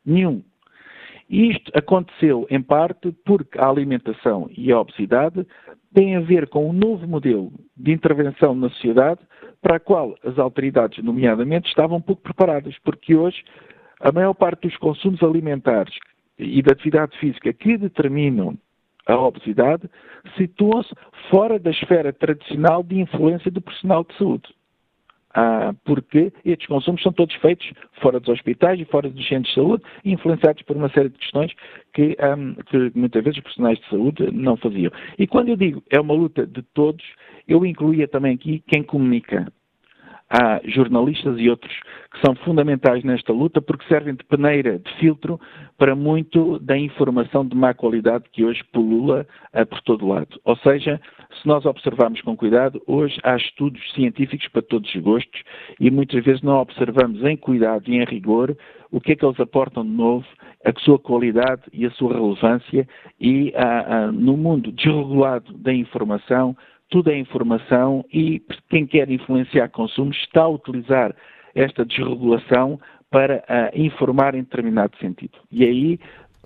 [0.05, 0.41] Nenhum.
[1.29, 5.45] E isto aconteceu, em parte, porque a alimentação e a obesidade
[5.93, 9.21] têm a ver com um novo modelo de intervenção na sociedade
[9.61, 13.43] para a qual as autoridades, nomeadamente, estavam pouco preparadas, porque hoje
[13.99, 15.93] a maior parte dos consumos alimentares
[16.37, 18.57] e da atividade física que determinam
[19.05, 19.89] a obesidade
[20.37, 20.93] situam-se
[21.29, 24.49] fora da esfera tradicional de influência do personal de saúde.
[25.41, 27.71] Ah, porque estes consumos são todos feitos
[28.01, 31.53] fora dos hospitais e fora dos centros de saúde, influenciados por uma série de questões
[31.93, 34.91] que, um, que muitas vezes os profissionais de saúde não faziam.
[35.17, 37.05] E quando eu digo é uma luta de todos,
[37.47, 39.49] eu incluía também aqui quem comunica.
[40.29, 41.73] Há jornalistas e outros
[42.11, 45.39] que são fundamentais nesta luta porque servem de peneira, de filtro
[45.77, 49.25] para muito da informação de má qualidade que hoje pulula
[49.69, 50.39] por todo lado.
[50.43, 51.01] Ou seja,
[51.41, 55.41] se nós observarmos com cuidado, hoje há estudos científicos para todos os gostos
[55.79, 58.55] e muitas vezes não observamos em cuidado e em rigor
[58.91, 60.25] o que é que eles aportam de novo,
[60.65, 62.87] a sua qualidade e a sua relevância
[63.19, 66.55] e uh, uh, no mundo desregulado da informação,
[66.89, 71.15] tudo é informação e quem quer influenciar consumos está a utilizar
[71.53, 75.37] esta desregulação para uh, informar em determinado sentido.
[75.51, 75.99] E aí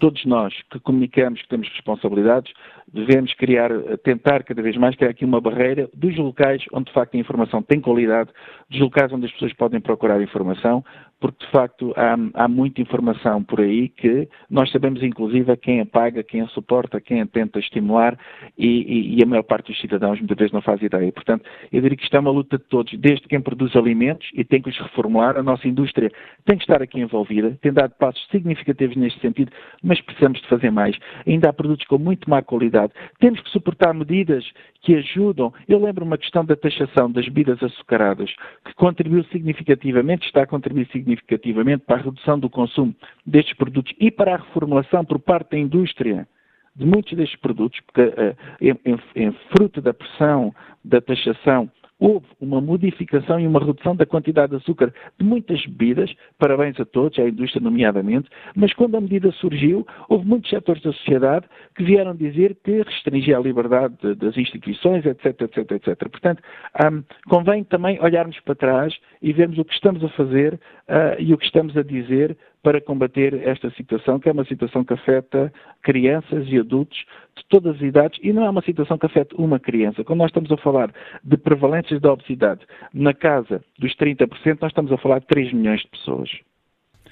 [0.03, 2.51] todos nós que comunicamos, que temos responsabilidades,
[2.91, 3.71] devemos criar,
[4.03, 7.63] tentar cada vez mais criar aqui uma barreira dos locais onde de facto a informação
[7.63, 8.29] tem qualidade,
[8.69, 10.83] dos locais onde as pessoas podem procurar informação,
[11.21, 15.85] porque de facto há, há muita informação por aí que nós sabemos inclusive quem a
[15.85, 18.19] paga, quem a suporta, quem a tenta estimular
[18.57, 21.09] e, e, e, a maior parte dos cidadãos muitas vezes não faz ideia.
[21.13, 24.43] Portanto, eu diria que isto é uma luta de todos, desde quem produz alimentos e
[24.43, 26.11] tem que os reformular, a nossa indústria
[26.43, 29.49] tem que estar aqui envolvida, tem dado passos significativos neste sentido,
[29.81, 30.97] mas precisamos de fazer mais.
[31.25, 32.93] Ainda há produtos com muito má qualidade.
[33.19, 34.45] Temos que suportar medidas
[34.82, 35.53] que ajudam.
[35.67, 38.34] Eu lembro uma questão da taxação das bebidas açucaradas,
[38.65, 42.93] que contribuiu significativamente, está a contribuir significativamente para a redução do consumo
[43.25, 46.27] destes produtos e para a reformulação por parte da indústria
[46.75, 50.53] de muitos destes produtos, porque uh, em, em, em fruto da pressão
[50.84, 51.69] da taxação
[52.03, 56.83] houve uma modificação e uma redução da quantidade de açúcar de muitas bebidas, parabéns a
[56.83, 61.81] todos, à indústria nomeadamente, mas quando a medida surgiu, houve muitos setores da sociedade que
[61.81, 66.09] vieram dizer que restringia a liberdade de, das instituições, etc, etc, etc.
[66.09, 66.43] Portanto,
[66.91, 71.33] um, convém também olharmos para trás e vermos o que estamos a fazer uh, e
[71.33, 75.54] o que estamos a dizer para combater esta situação, que é uma situação que afeta
[75.84, 76.97] crianças e adultos
[77.36, 80.04] de todas as idades e não é uma situação que afeta uma criança.
[80.04, 82.62] Quando nós estamos a falar de prevalências da obesidade
[82.93, 84.30] na casa dos 30%,
[84.62, 86.30] nós estamos a falar de 3 milhões de pessoas.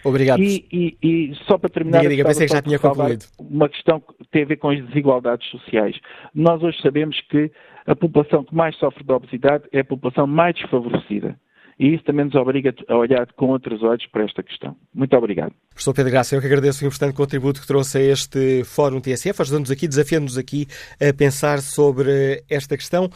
[0.03, 0.41] Obrigado.
[0.41, 3.25] E, e, e, só para terminar, diga, diga, pensei que já tinha concluído.
[3.37, 5.99] uma questão que tem a ver com as desigualdades sociais.
[6.33, 7.51] Nós hoje sabemos que
[7.85, 11.37] a população que mais sofre da obesidade é a população mais desfavorecida.
[11.81, 14.75] E isso também nos obriga a olhar com outros olhos para esta questão.
[14.93, 15.51] Muito obrigado.
[15.71, 19.41] Professor Pedro Graça, eu que agradeço o importante contributo que trouxe a este Fórum TSF,
[19.41, 20.67] ajudando-nos aqui, desafiando-nos aqui
[21.01, 23.09] a pensar sobre esta questão.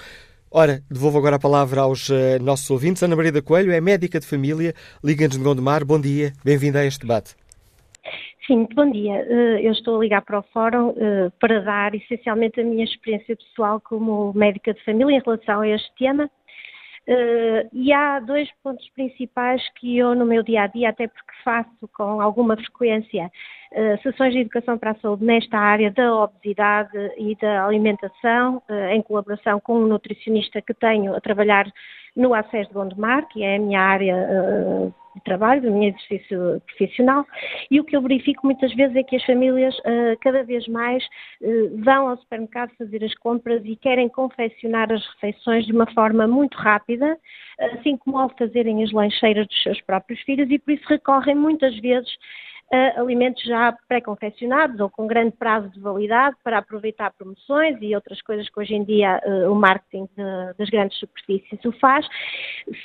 [0.50, 3.04] Ora, devolvo agora a palavra aos uh, nossos ouvintes.
[3.04, 4.74] Ana Maria da Coelho é médica de família,
[5.04, 5.86] Liga-nos de Gondomar.
[5.86, 7.36] Bom dia, bem-vinda a este debate.
[8.48, 9.26] Sim, muito bom dia.
[9.28, 13.36] Eh, eu estou a ligar para o Fórum eh, para dar essencialmente a minha experiência
[13.36, 16.30] pessoal como médica de família em relação a este tema
[17.08, 21.32] Uh, e há dois pontos principais que eu, no meu dia a dia, até porque
[21.44, 23.32] faço com alguma frequência
[23.74, 28.74] uh, sessões de educação para a saúde nesta área da obesidade e da alimentação, uh,
[28.92, 31.72] em colaboração com um nutricionista que tenho a trabalhar
[32.16, 37.26] no ACES de Gondomar, que é a minha área de trabalho, do meu exercício profissional,
[37.72, 41.04] e o que eu verifico muitas vezes é que as famílias uh, cada vez mais
[41.42, 46.28] uh, vão ao supermercado fazer as compras e querem confeccionar as refeições de uma forma
[46.28, 47.18] muito rápida,
[47.60, 51.78] assim como ao fazerem as lancheiras dos seus próprios filhos, e por isso recorrem muitas
[51.80, 52.12] vezes
[52.72, 58.22] uh, alimentos já pré-confeccionados ou com grande prazo de validade para aproveitar promoções e outras
[58.22, 62.08] coisas que hoje em dia uh, o marketing de, das grandes superfícies o faz,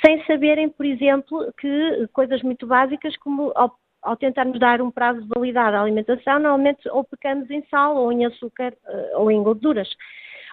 [0.05, 5.21] sem saberem, por exemplo, que coisas muito básicas como ao, ao tentarmos dar um prazo
[5.21, 9.41] de validade à alimentação, normalmente ou pecamos em sal ou em açúcar uh, ou em
[9.41, 9.89] gorduras.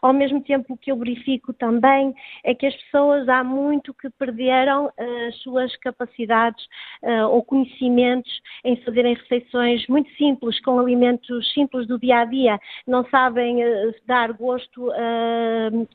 [0.02, 4.08] Ao mesmo tempo, o que eu verifico também é que as pessoas há muito que
[4.10, 6.64] perderam uh, as suas capacidades
[7.02, 8.30] uh, ou conhecimentos
[8.64, 12.58] em fazerem refeições muito simples, com alimentos simples do dia a dia.
[12.86, 14.88] Não sabem uh, dar gosto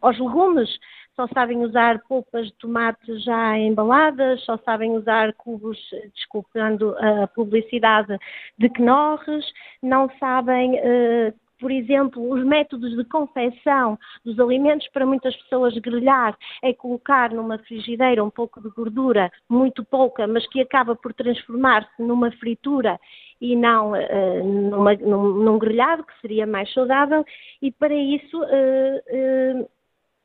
[0.02, 0.70] aos legumes,
[1.16, 5.78] só sabem usar polpas de tomate já embaladas, só sabem usar cubos,
[6.16, 8.18] desculpando a publicidade,
[8.58, 9.46] de Knorres,
[9.82, 16.38] não sabem uh, por exemplo, os métodos de confecção dos alimentos para muitas pessoas grelhar
[16.62, 22.04] é colocar numa frigideira um pouco de gordura, muito pouca, mas que acaba por transformar-se
[22.04, 23.00] numa fritura
[23.40, 27.24] e não uh, numa, num, num, grelhado, que seria mais saudável,
[27.62, 29.70] e para isso uh, uh,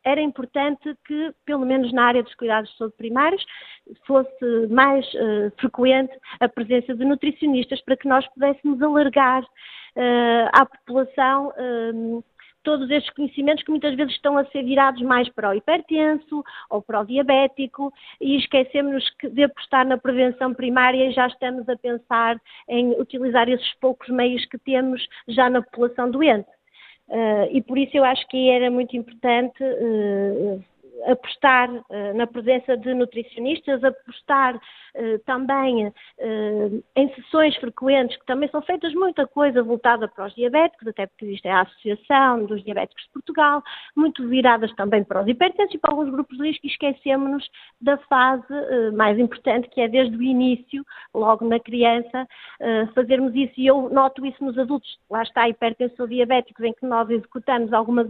[0.05, 3.45] era importante que, pelo menos na área dos cuidados de saúde primários,
[4.07, 10.67] fosse mais uh, frequente a presença de nutricionistas para que nós pudéssemos alargar uh, à
[10.67, 12.25] população uh,
[12.63, 16.83] todos estes conhecimentos que muitas vezes estão a ser virados mais para o hipertenso ou
[16.83, 22.39] para o diabético e esquecemos de apostar na prevenção primária e já estamos a pensar
[22.69, 26.58] em utilizar esses poucos meios que temos já na população doente.
[27.09, 30.63] Uh, e por isso eu acho que era muito importante uh,
[31.07, 38.49] apostar uh, na presença de nutricionistas, apostar uh, também uh, em sessões frequentes, que também
[38.51, 43.05] são feitas muita coisa voltada para os diabéticos, até porque existe a Associação dos Diabéticos
[43.05, 43.63] de Portugal,
[43.97, 47.49] muito viradas também para os hipertensos e para alguns grupos de risco, e esquecemos-nos
[47.81, 48.47] da fase
[48.95, 50.85] mais importante, que é desde o início,
[51.15, 52.27] logo na criança,
[52.95, 53.53] fazermos isso.
[53.57, 57.73] E eu noto isso nos adultos, lá está, hipertensos ou diabéticos, em que nós executamos
[57.73, 58.07] algumas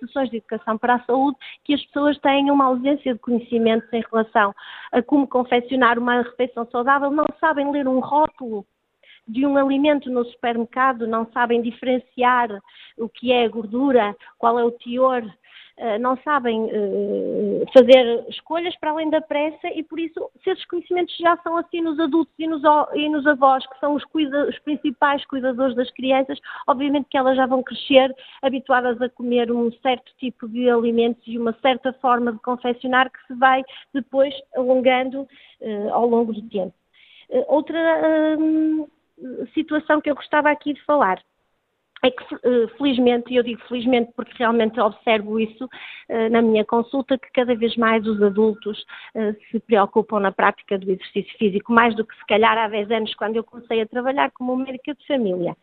[0.00, 4.02] sessões de educação para a saúde, que as pessoas têm uma ausência de conhecimentos em
[4.10, 4.52] relação
[4.90, 8.66] a como confeccionar uma refeição saudável, não sabem ler um rótulo
[9.26, 12.50] de um alimento no supermercado, não sabem diferenciar
[12.98, 15.22] o que é gordura, qual é o teor
[16.00, 21.16] não sabem eh, fazer escolhas para além da pressa e por isso, se esses conhecimentos
[21.16, 22.62] já são assim nos adultos e nos,
[22.94, 27.36] e nos avós, que são os, cuida, os principais cuidadores das crianças, obviamente que elas
[27.36, 32.32] já vão crescer habituadas a comer um certo tipo de alimentos e uma certa forma
[32.32, 35.26] de confeccionar que se vai depois alongando
[35.90, 36.74] ao longo do tempo.
[37.48, 38.88] Outra uh,
[39.54, 41.20] situação que eu gostava aqui de falar
[42.04, 45.68] é que, eh, felizmente, eu digo felizmente porque realmente observo isso
[46.08, 50.78] eh, na minha consulta, que cada vez mais os adultos eh, se preocupam na prática
[50.78, 53.86] do exercício físico, mais do que se calhar há 10 anos, quando eu comecei a
[53.86, 55.56] trabalhar como médica de família.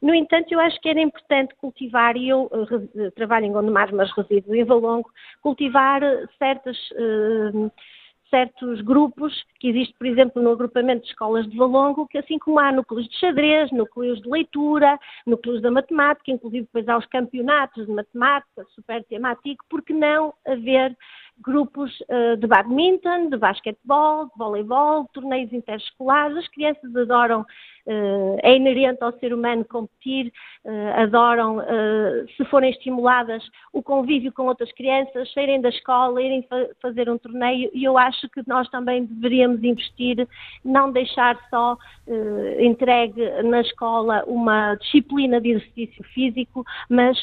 [0.00, 2.48] No entanto, eu acho que era importante cultivar, e eu
[3.16, 5.10] trabalho em Gondomar, mas resido em Valongo,
[5.42, 6.00] cultivar
[6.38, 6.76] certas.
[6.92, 7.70] Uh,
[8.30, 12.58] certos grupos, que existe, por exemplo, no agrupamento de escolas de Valongo, que assim como
[12.58, 17.86] há núcleos de xadrez, núcleos de leitura, núcleos da matemática, inclusive depois há os campeonatos
[17.86, 20.96] de matemática, super temático, porque não haver
[21.40, 26.36] grupos uh, de badminton, de basquetebol, de voleibol, torneios interescolares.
[26.36, 30.32] As crianças adoram, uh, é inerente ao ser humano competir,
[30.64, 31.58] uh, adoram,
[32.36, 37.18] se forem estimuladas, o convívio com outras crianças, saírem da escola, irem fa fazer um
[37.18, 37.70] torneio.
[37.72, 40.26] E eu acho que nós também deveríamos investir,
[40.64, 41.76] não deixar só
[42.58, 47.18] entregue na escola uma disciplina de exercício físico, mas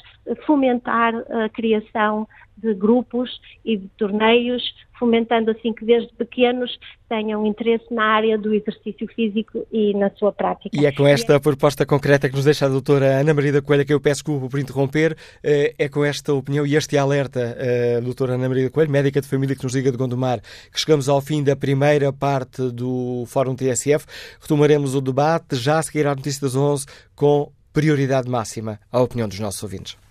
[0.46, 4.64] fomentar a criação de grupos e de torneios,
[4.98, 10.32] fomentando assim que desde pequenos tenham interesse na área do exercício físico e na sua
[10.32, 10.70] prática.
[10.74, 13.86] E é com esta proposta concreta que nos deixa a doutora Ana Maria da Coelho,
[13.86, 18.00] que eu peço desculpa por interromper, eh, é com esta opinião e este alerta, eh,
[18.02, 20.42] doutora Ana Maria da Coelho, médica de família que nos liga de Gondomar,
[20.72, 24.06] que chegamos ao fim da primeira parte do Fórum TSF.
[24.40, 29.28] Retomaremos o debate já a seguir à notícia das 11 com prioridade máxima à opinião
[29.28, 30.05] dos nossos ouvintes.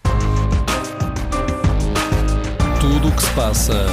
[2.84, 3.86] Tudo o que se passa,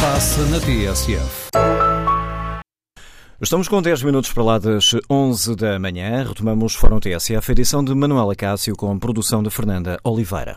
[0.00, 1.50] passa na TSF.
[3.38, 6.24] Estamos com 10 minutos para lá das 11 da manhã.
[6.26, 10.56] Retomamos Fórum TSF, edição de Manuela Cássio, com produção de Fernanda Oliveira.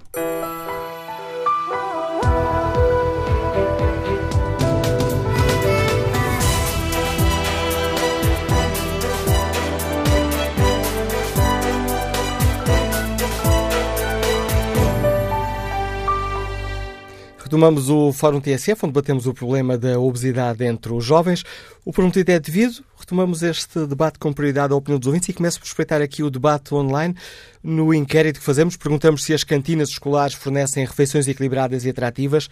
[17.45, 21.43] Retomamos o Fórum TSF, onde batemos o problema da obesidade entre os jovens.
[21.85, 22.83] O prometido é devido.
[22.97, 26.31] Retomamos este debate com prioridade à opinião dos ouvintes e começo por respeitar aqui o
[26.31, 27.15] debate online.
[27.61, 32.49] No inquérito que fazemos, perguntamos se as cantinas escolares fornecem refeições equilibradas e atrativas.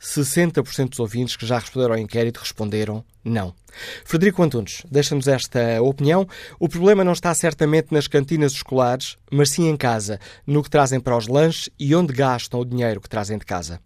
[0.00, 3.52] 60% dos ouvintes que já responderam ao inquérito responderam não.
[4.04, 6.26] Frederico Antunes, deixa-nos esta opinião.
[6.60, 11.00] O problema não está certamente nas cantinas escolares, mas sim em casa, no que trazem
[11.00, 13.80] para os lanches e onde gastam o dinheiro que trazem de casa.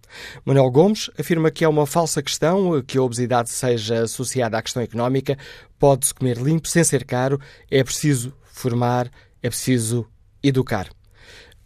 [0.45, 4.83] Manuel Gomes afirma que é uma falsa questão que a obesidade seja associada à questão
[4.83, 5.39] económica.
[5.79, 9.11] Pode-se comer limpo sem ser caro, é preciso formar,
[9.43, 10.07] é preciso
[10.43, 10.91] educar.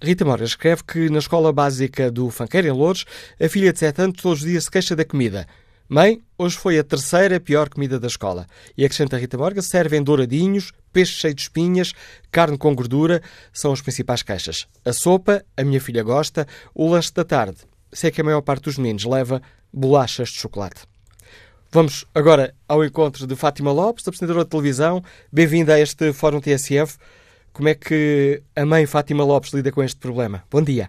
[0.04, 3.06] Rita Moura escreve que na escola básica do Fanqueiro, em Louros,
[3.40, 5.46] a filha de 7 anos todos os dias se queixa da comida.
[5.88, 8.46] Mãe, hoje foi a terceira pior comida da escola.
[8.76, 11.94] E acrescenta Rita Morga, servem douradinhos, peixe cheio de espinhas,
[12.30, 14.66] carne com gordura, são as principais queixas.
[14.84, 17.58] A sopa, a minha filha gosta, o lanche da tarde.
[17.90, 19.40] Sei que a maior parte dos meninos leva
[19.72, 20.82] bolachas de chocolate.
[21.72, 25.02] Vamos agora ao encontro de Fátima Lopes, apresentadora de televisão.
[25.32, 26.98] Bem-vinda a este Fórum TSF.
[27.54, 30.42] Como é que a mãe Fátima Lopes lida com este problema?
[30.50, 30.88] Bom dia.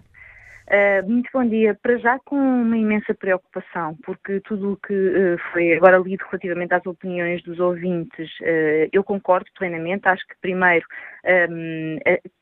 [0.66, 1.78] Uh, muito bom dia.
[1.80, 6.74] Para já com uma imensa preocupação, porque tudo o que uh, foi agora lido relativamente
[6.74, 10.08] às opiniões dos ouvintes, uh, eu concordo plenamente.
[10.08, 10.84] Acho que primeiro
[11.50, 11.98] um,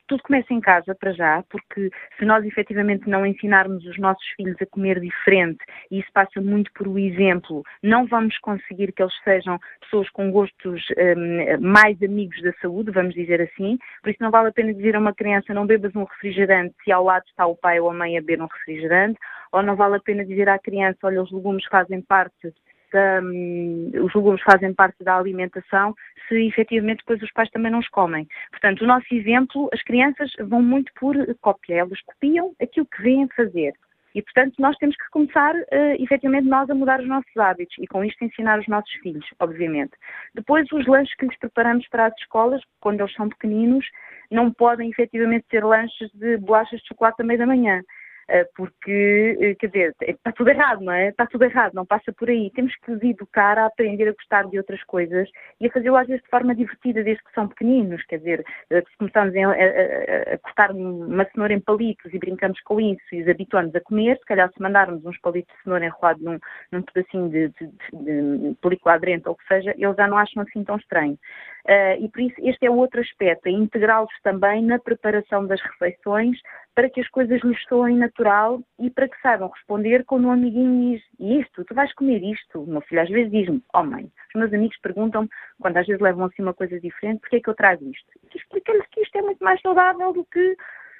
[0.07, 4.55] tudo começa em casa, para já, porque se nós efetivamente não ensinarmos os nossos filhos
[4.61, 9.13] a comer diferente, e isso passa muito por o exemplo, não vamos conseguir que eles
[9.23, 13.77] sejam pessoas com gostos um, mais amigos da saúde, vamos dizer assim.
[14.01, 16.91] Por isso não vale a pena dizer a uma criança não bebas um refrigerante se
[16.91, 19.17] ao lado está o pai ou a mãe a beber um refrigerante,
[19.51, 22.53] ou não vale a pena dizer à criança, olha, os legumes fazem parte
[22.91, 25.95] da, um, os legumes fazem parte da alimentação,
[26.27, 28.27] se efetivamente depois os pais também não os comem.
[28.51, 33.27] Portanto, o nosso exemplo, as crianças vão muito por cópia, elas copiam aquilo que vêm
[33.35, 33.73] fazer.
[34.15, 37.85] E, portanto, nós temos que começar, uh, efetivamente, nós a mudar os nossos hábitos e,
[37.85, 39.91] com isto, ensinar os nossos filhos, obviamente.
[40.33, 43.85] Depois, os lanches que lhes preparamos para as escolas, quando eles são pequeninos,
[44.31, 47.81] não podem, efetivamente, ser lanches de bolachas de chocolate à meia da manhã.
[48.27, 51.09] Eh, porque, eh, quer dizer, está tudo errado, não é?
[51.09, 52.49] Está tudo errado, não passa por aí.
[52.55, 55.29] Temos que educar a aprender a gostar de outras coisas
[55.61, 58.81] e a fazê-lo às vezes de forma divertida, desde que são pequeninos, quer dizer, eh,
[58.81, 63.21] se começamos a, a, a cortar uma cenoura em palitos e brincamos com isso e
[63.21, 66.39] os habituamos a comer, se calhar se mandarmos uns palitos de cenoura enrolado num,
[66.71, 70.17] num pedacinho de, de, de, de película aderente ou o que seja, eles já não
[70.17, 71.17] acham assim tão estranho.
[71.65, 76.37] Uh, e por isso este é outro aspecto, é integrá-los também na preparação das refeições
[76.75, 80.91] para que as coisas lhes soem natural e para que saibam responder quando um amiguinho
[80.91, 81.03] diz
[81.41, 82.61] isto, tu vais comer isto.
[82.61, 86.01] O meu filho às vezes diz-me, oh mãe, os meus amigos perguntam-me, quando às vezes
[86.01, 88.07] levam assim uma coisa diferente, porquê é que eu trago isto?
[88.35, 90.57] Explica-lhes que isto é muito mais saudável do que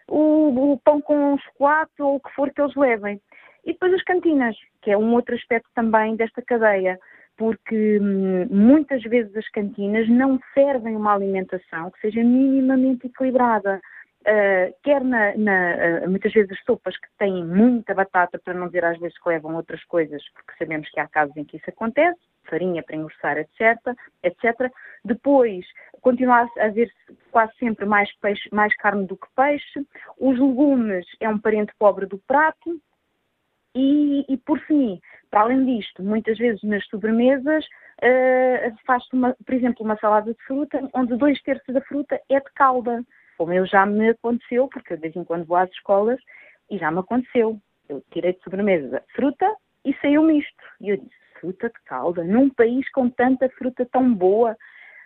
[0.07, 3.21] o, o pão com chocolate ou o que for que eles levem.
[3.65, 6.97] E depois as cantinas, que é um outro aspecto também desta cadeia
[7.38, 13.82] porque hum, muitas vezes as cantinas não servem uma alimentação que seja minimamente equilibrada.
[14.26, 18.65] Uh, quer na, na uh, muitas vezes as sopas que têm muita batata, para não
[18.65, 21.69] dizer às vezes que levam outras coisas, porque sabemos que há casos em que isso
[21.69, 23.78] acontece, farinha para engrossar, etc,
[24.23, 24.71] etc.
[25.03, 25.63] Depois,
[26.01, 26.91] continua a haver
[27.32, 29.86] quase sempre mais, peixe, mais carne do que peixe.
[30.19, 32.82] Os legumes é um parente pobre do prato.
[33.76, 34.99] E, e por fim,
[35.30, 40.89] para além disto, muitas vezes nas sobremesas uh, faz-se, por exemplo, uma salada de fruta,
[40.93, 43.03] onde dois terços da fruta é de calda.
[43.38, 46.19] Como eu já me aconteceu, porque eu de vez em quando vou às escolas
[46.69, 47.59] e já me aconteceu.
[47.88, 49.45] Eu tirei de sobremesa fruta
[49.83, 50.63] e saiu-me isto.
[50.81, 54.55] E eu disse, fruta de calda, num país com tanta fruta tão boa,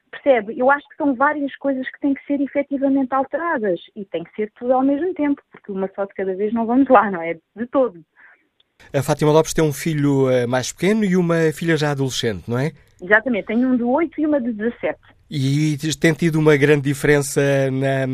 [0.09, 0.57] percebe?
[0.57, 4.35] Eu acho que são várias coisas que têm que ser efetivamente alteradas e tem que
[4.35, 7.21] ser tudo ao mesmo tempo, porque uma só de cada vez não vamos lá, não
[7.21, 7.35] é?
[7.55, 8.03] De todo.
[8.93, 12.57] A Fátima Lopes tem um filho eh, mais pequeno e uma filha já adolescente, não
[12.57, 12.71] é?
[13.01, 14.97] Exatamente, tenho um de 8 e uma de 17.
[15.29, 17.39] E tem tido uma grande diferença
[17.71, 18.07] na,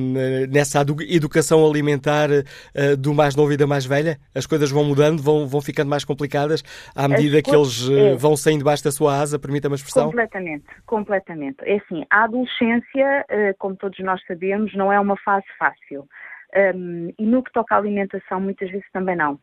[0.51, 4.18] nessa educação alimentar uh, do mais novo e da mais velha?
[4.36, 6.61] As coisas vão mudando, vão, vão ficando mais complicadas
[6.93, 8.16] à medida que eles uh, é.
[8.16, 10.07] vão saindo debaixo da sua asa, permita-me a expressão?
[10.07, 11.57] Completamente, completamente.
[11.61, 16.05] É assim, a adolescência, uh, como todos nós sabemos, não é uma fase fácil.
[16.76, 19.39] Um, e no que toca à alimentação, muitas vezes também não.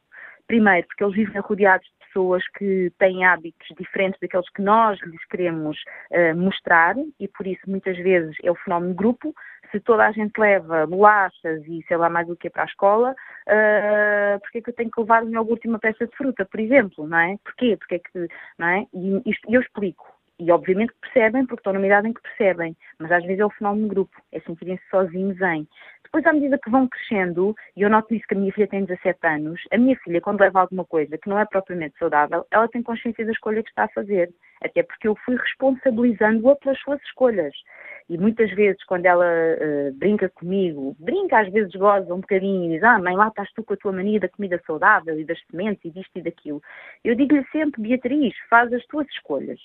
[0.47, 5.25] Primeiro, porque eles vivem rodeados de pessoas que têm hábitos diferentes daqueles que nós lhes
[5.27, 5.79] queremos
[6.11, 9.35] uh, mostrar e por isso muitas vezes é o fenómeno grupo.
[9.71, 13.13] Se toda a gente leva bolachas e sei lá mais o que para a escola,
[13.13, 17.09] uh, porque é que eu tenho que levar uma última peça de fruta, por exemplo,
[17.09, 17.37] não é?
[17.43, 17.77] Porquê?
[17.79, 18.87] Porque é que, não é?
[18.93, 20.12] E isto, eu explico.
[20.43, 23.51] E obviamente percebem, porque estão numa idade em que percebem, mas às vezes é o
[23.51, 25.69] fenómeno grupo, é sentirem-se sozinhos em.
[26.03, 28.85] depois, à medida que vão crescendo, e eu noto isso que a minha filha tem
[28.85, 32.67] 17 anos, a minha filha, quando leva alguma coisa que não é propriamente saudável, ela
[32.67, 34.35] tem consciência da escolha que está a fazer.
[34.65, 37.55] Até porque eu fui responsabilizando-a pelas suas escolhas.
[38.09, 42.75] E muitas vezes, quando ela uh, brinca comigo, brinca, às vezes goza um bocadinho e
[42.75, 45.39] diz: Ah, mãe, lá estás tu com a tua mania da comida saudável e das
[45.51, 46.61] sementes e disto e daquilo.
[47.05, 49.61] Eu digo-lhe sempre: Beatriz, faz as tuas escolhas.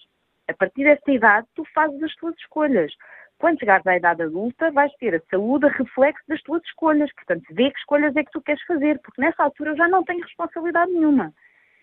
[0.50, 2.94] A partir desta idade, tu fazes as tuas escolhas.
[3.38, 7.14] Quando chegares à idade adulta, vais ter a saúde a reflexo das tuas escolhas.
[7.14, 10.04] Portanto, vê que escolhas é que tu queres fazer, porque nessa altura eu já não
[10.04, 11.34] tenho responsabilidade nenhuma.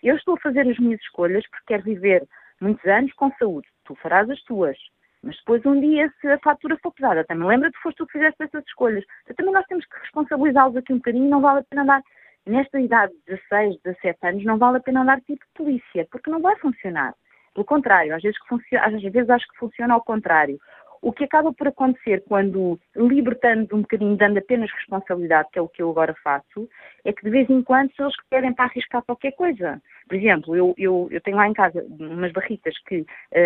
[0.03, 2.27] Eu estou a fazer as minhas escolhas porque quero viver
[2.59, 3.67] muitos anos com saúde.
[3.85, 4.77] Tu farás as tuas.
[5.21, 8.13] Mas depois, um dia, se a fatura for pesada, também lembra-te que foste tu que
[8.13, 9.03] fizeste essas escolhas.
[9.23, 11.29] Então, também nós temos que responsabilizá-los aqui um bocadinho.
[11.29, 12.01] Não vale a pena dar,
[12.45, 16.41] nesta idade de 16, 17 anos, não vale a pena dar tipo polícia, porque não
[16.41, 17.15] vai funcionar.
[17.55, 18.37] Pelo contrário, às vezes,
[18.81, 20.59] às vezes acho que funciona ao contrário.
[21.01, 25.69] O que acaba por acontecer quando libertamos um bocadinho, dando apenas responsabilidade, que é o
[25.69, 26.67] que eu agora faço,
[27.05, 29.81] é que de vez em quando são eles que querem para arriscar qualquer coisa.
[30.07, 33.05] Por exemplo, eu, eu, eu tenho lá em casa umas barritas que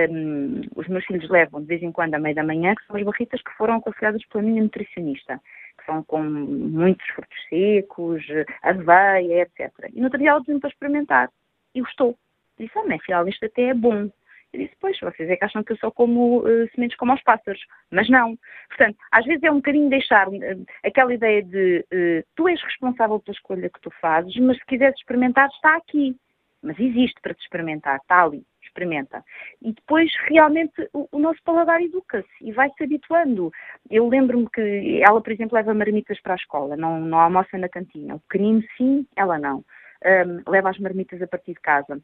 [0.10, 2.96] um, os meus filhos levam de vez em quando à meia da manhã, que são
[2.96, 5.40] as barritas que foram aconselhadas pela minha nutricionista,
[5.78, 8.26] que são com muitos frutos secos,
[8.64, 9.72] aveia, etc.
[9.94, 11.30] E no outro dia ela disse para experimentar.
[11.76, 12.18] E gostou.
[12.60, 14.10] Disse, minha filha, isto até é bom.
[14.52, 17.22] Eu disse, pois, vocês é que acham que eu só como uh, sementes como aos
[17.22, 17.62] pássaros.
[17.92, 18.38] Mas não.
[18.68, 23.20] Portanto, às vezes é um bocadinho deixar uh, aquela ideia de uh, tu és responsável
[23.20, 26.16] pela escolha que tu fazes, mas se quiseres experimentar, está aqui.
[26.62, 29.24] Mas existe para te experimentar, está ali, experimenta.
[29.62, 33.52] E depois, realmente, o, o nosso paladar educa-se e vai-se habituando.
[33.90, 37.70] Eu lembro-me que ela, por exemplo, leva marmitas para a escola, não, não almoça na
[37.70, 38.16] cantina.
[38.16, 39.64] O pequenino, sim, ela não.
[40.04, 42.02] Um, leva as marmitas a partir de casa.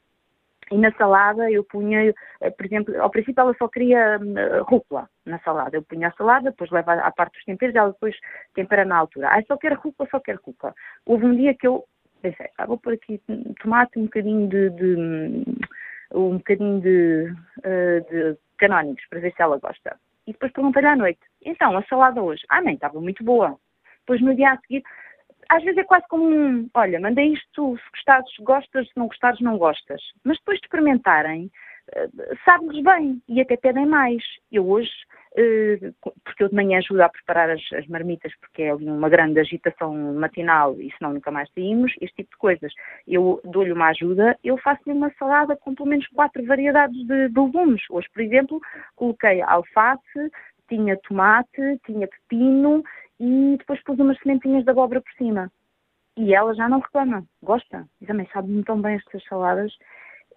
[0.72, 5.08] E na salada eu punha, eh, por exemplo, ao princípio ela só queria uh, rúcula
[5.26, 5.78] na salada.
[5.78, 8.16] Eu punha a salada, depois leva à parte dos temperos, ela depois
[8.56, 9.30] tempera na altura.
[9.30, 10.74] Ah, só quero rúcula, só quero rúcula.
[11.06, 11.86] Houve um dia que eu
[12.22, 13.22] pensei, ah, vou pôr aqui
[13.62, 15.46] tomate, um bocadinho de, de
[16.14, 19.98] um bocadinho de, uh, de canónicos, para ver se ela gosta.
[20.26, 22.44] E depois perguntei-lhe à noite, então, a salada hoje?
[22.50, 23.56] Ah, nem, estava muito boa.
[24.00, 24.84] Depois no dia a seguir,
[25.50, 29.40] às vezes é quase como um, olha, mandei isto, se gostares, gostas, se não gostares,
[29.42, 30.02] não gostas.
[30.24, 31.52] Mas depois de experimentarem,
[31.94, 32.10] eh,
[32.44, 34.24] sabe-lhes bem e até pedem mais.
[34.52, 34.92] Eu hoje,
[35.38, 35.92] eh,
[36.24, 39.94] porque eu de manhã ajudo a preparar as, as marmitas, porque é uma grande agitação
[40.16, 42.74] matinal e senão nunca mais saímos, este tipo de coisas.
[43.08, 47.40] Eu dou-lhe uma ajuda, eu faço-lhe uma salada com pelo menos quatro variedades de, de
[47.40, 47.84] legumes.
[47.90, 48.60] Hoje, por exemplo,
[48.96, 50.32] coloquei alface,
[50.68, 52.84] tinha tomate, tinha pepino
[53.20, 55.52] e depois pus umas sementinhas de abóbora por cima.
[56.18, 57.86] E ela já não reclama, gosta.
[58.02, 59.72] E também sabe muito tão bem estas saladas.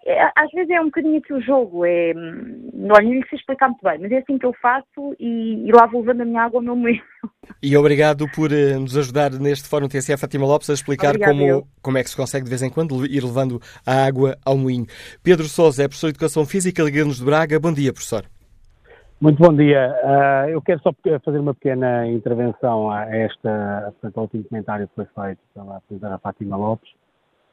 [0.05, 3.37] É, às vezes é um bocadinho aqui o jogo, é, hum, olha, não lhe sei
[3.37, 6.25] explicar muito bem, mas é assim que eu faço e, e lá vou levando a
[6.25, 7.01] minha água ao meu meio.
[7.61, 11.97] E obrigado por uh, nos ajudar neste Fórum TSF, Fátima Lopes, a explicar como, como
[11.97, 14.85] é que se consegue de vez em quando ir levando a água ao moinho.
[15.21, 17.59] Pedro Sousa é professor de Educação Física, Liga-nos de Braga.
[17.59, 18.23] Bom dia, professor.
[19.21, 19.93] Muito bom dia.
[20.01, 20.93] Uh, eu quero só
[21.25, 26.19] fazer uma pequena intervenção a esta, portanto, ao último comentário que foi feito pela apresentadora
[26.19, 26.89] Fátima Lopes.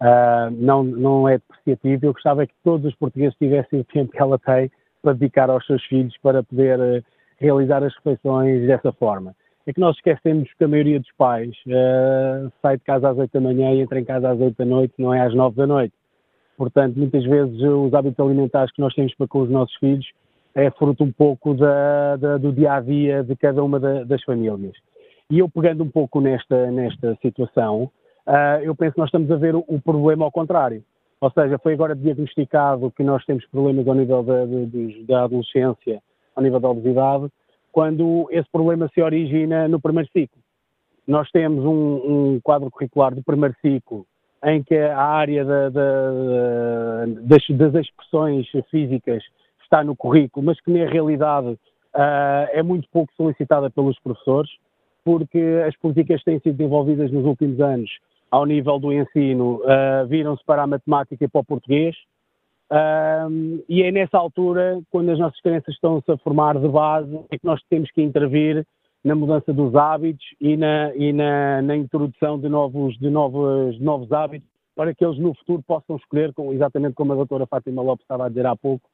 [0.01, 4.23] Uh, não, não é depreciativo, eu gostava que todos os portugueses tivessem o tempo que
[4.23, 4.71] ela tem
[5.03, 7.05] para dedicar aos seus filhos para poder uh,
[7.37, 9.35] realizar as refeições dessa forma.
[9.67, 11.53] É que nós esquecemos que a maioria dos pais
[12.63, 14.95] sai de casa às 8 da manhã e entra em casa às 8 da noite,
[14.97, 15.93] não é às 9 da noite.
[16.57, 20.07] Portanto, muitas vezes os hábitos alimentares que nós temos para com os nossos filhos
[20.57, 24.23] é fruto um pouco da, da, do dia a dia de cada uma da, das
[24.25, 24.75] famílias.
[25.31, 27.91] E eu pegando um pouco nesta, nesta situação,
[28.27, 30.83] uh, eu penso que nós estamos a ver o, o, problema ao contrário.
[31.21, 34.45] Ou seja, foi agora diagnosticado que nós temos problemas ao nível da,
[35.07, 36.03] da adolescência,
[36.35, 37.29] ao nível da obesidade,
[37.71, 40.41] quando esse problema se origina no primeiro ciclo.
[41.07, 44.07] Nós temos um, um quadro curricular do primeiro ciclo
[44.43, 45.83] em que a área da, da,
[47.23, 49.23] das, das expressões físicas
[49.67, 51.59] está no currículo, mas que na realidade uh,
[52.53, 54.51] é muito pouco solicitada pelos professores,
[55.05, 57.91] porque as políticas que têm sido desenvolvidas nos últimos anos
[58.31, 61.95] ao nível do ensino uh, viram-se para a matemática e para o português,
[62.73, 67.39] uh, e é nessa altura, quando as nossas crianças estão-se a formar de base, é
[67.39, 68.67] que nós temos que intervir
[69.05, 73.85] na mudança dos hábitos e na, e na, na introdução de novos, de, novos, de
[73.85, 78.05] novos hábitos para que eles no futuro possam escolher, exatamente como a doutora Fátima Lopes
[78.05, 78.87] estava a dizer há pouco,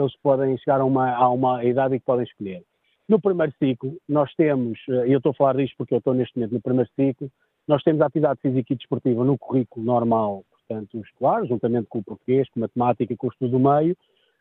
[0.00, 2.62] eles podem chegar a uma, a uma idade e que podem escolher.
[3.08, 6.14] No primeiro ciclo, nós temos, eh, e eu estou a falar disto porque eu estou
[6.14, 7.30] neste momento no primeiro ciclo,
[7.66, 12.04] nós temos a atividade física e desportiva no currículo normal, portanto, escolar, juntamente com o
[12.04, 13.96] português, com a matemática, com o estudo do meio,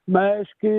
[0.08, 0.70] mas que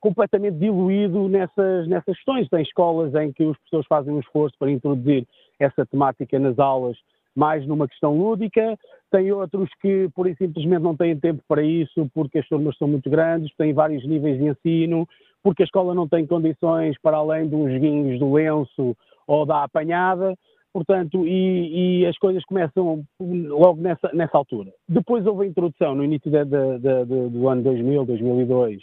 [0.00, 2.48] completamente diluído nessas, nessas questões.
[2.48, 5.26] Tem escolas em que os professores fazem um esforço para introduzir
[5.58, 6.96] essa temática nas aulas
[7.34, 8.78] mais numa questão lúdica,
[9.10, 12.88] tem outros que, por e simplesmente, não têm tempo para isso porque as turmas são
[12.88, 15.08] muito grandes, têm vários níveis de ensino,
[15.42, 20.34] porque a escola não tem condições para além dos joguinhos do lenço ou da apanhada,
[20.72, 24.72] portanto, e, e, as coisas começam logo nessa, nessa altura.
[24.88, 28.82] Depois houve a introdução, no início de, de, de, do ano 2000, 2002,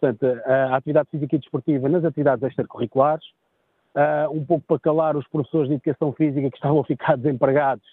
[0.00, 3.24] portanto, a atividade física e desportiva nas atividades extracurriculares,
[3.94, 7.86] uh, um pouco para calar os professores de educação física que estavam a ficar desempregados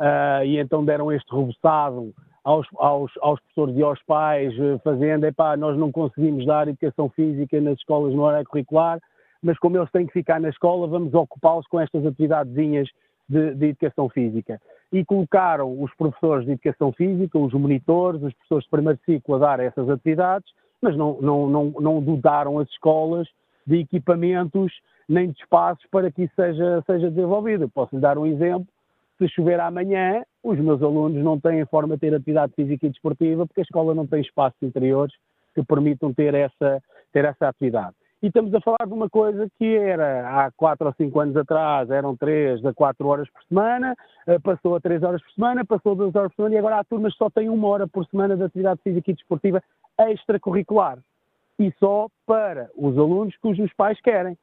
[0.00, 5.24] uh, e então deram este rebuçado aos, aos, aos, professores e aos pais, uh, fazendo,
[5.24, 8.98] epá, nós não conseguimos dar educação física nas escolas no horário curricular,
[9.42, 12.88] mas como eles têm que ficar na escola, vamos ocupá-los com estas atividadezinhas
[13.28, 14.60] de, de educação física.
[14.90, 19.38] E colocaram os professores de educação física, os monitores, os professores de primeiro ciclo a
[19.38, 23.28] dar essas atividades, mas não, não, não, não dotaram as escolas
[23.66, 24.72] de equipamentos
[25.08, 27.68] nem de espaços para que isso seja, seja desenvolvido.
[27.68, 28.66] Posso lhe dar um exemplo.
[29.18, 33.46] Se chover amanhã, os meus alunos não têm forma de ter atividade física e desportiva
[33.46, 35.14] porque a escola não tem espaços interiores
[35.54, 36.82] que permitam ter essa,
[37.12, 37.94] ter essa atividade.
[38.20, 41.88] E estamos a falar de uma coisa que era há 4 ou 5 anos atrás,
[41.88, 43.94] eram 3 a 4 horas por semana,
[44.26, 46.78] eh, passou a 3 horas por semana, passou a 2 horas por semana e agora
[46.78, 49.62] há turmas que só têm uma hora por semana de atividade física e desportiva
[50.00, 50.98] extracurricular.
[51.60, 54.36] E só para os alunos que os pais querem.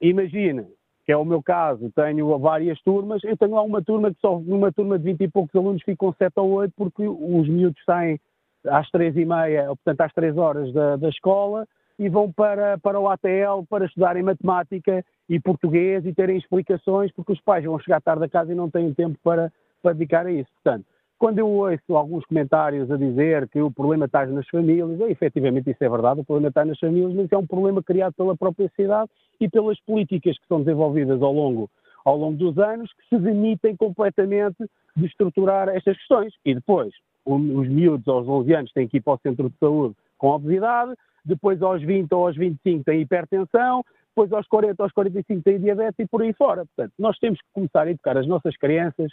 [0.00, 0.66] Imagina,
[1.04, 4.38] que é o meu caso, tenho várias turmas, eu tenho lá uma turma que só
[4.38, 8.18] numa turma de 20 e poucos alunos ficam 7 ou 8 porque os miúdos saem
[8.66, 11.66] às 3 e meia, portanto às 3 horas da, da escola
[11.98, 17.32] e vão para, para o ATL para estudarem matemática e português e terem explicações porque
[17.32, 20.32] os pais vão chegar tarde a casa e não têm tempo para, para dedicar a
[20.32, 20.50] isso.
[20.62, 20.86] Portanto,
[21.20, 25.70] quando eu ouço alguns comentários a dizer que o problema está nas famílias, é, efetivamente
[25.70, 28.66] isso é verdade, o problema está nas famílias, mas é um problema criado pela própria
[28.68, 31.68] sociedade e pelas políticas que são desenvolvidas ao longo,
[32.06, 34.64] ao longo dos anos, que se demitem completamente
[34.96, 36.32] de estruturar estas questões.
[36.42, 36.90] E depois,
[37.26, 40.94] os miúdos aos 11 anos têm que ir para o centro de saúde com obesidade,
[41.22, 45.60] depois aos 20 ou aos 25 têm hipertensão, depois aos 40 ou aos 45 têm
[45.60, 46.64] diabetes e por aí fora.
[46.64, 49.12] Portanto, nós temos que começar a educar as nossas crianças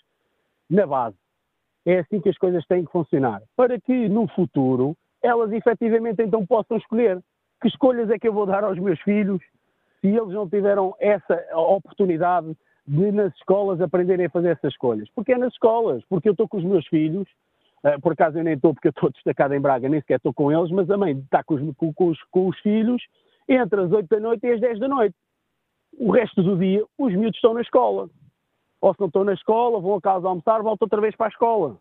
[0.69, 1.17] na base
[1.87, 3.41] é assim que as coisas têm que funcionar.
[3.55, 7.19] Para que no futuro elas efetivamente então possam escolher
[7.61, 9.41] que escolhas é que eu vou dar aos meus filhos
[10.01, 15.09] se eles não tiveram essa oportunidade de nas escolas aprenderem a fazer essas escolhas.
[15.15, 17.27] Porque é nas escolas, porque eu estou com os meus filhos,
[17.83, 20.33] uh, por acaso eu nem estou porque eu estou destacado em Braga, nem sequer estou
[20.33, 23.01] com eles, mas a mãe está com os, com, os, com os filhos
[23.47, 25.15] entre as 8 da noite e as 10 da noite.
[25.97, 28.09] O resto do dia os miúdos estão na escola
[28.81, 31.29] ou se não estão na escola, vão a casa almoçar, voltam outra vez para a
[31.29, 31.77] escola.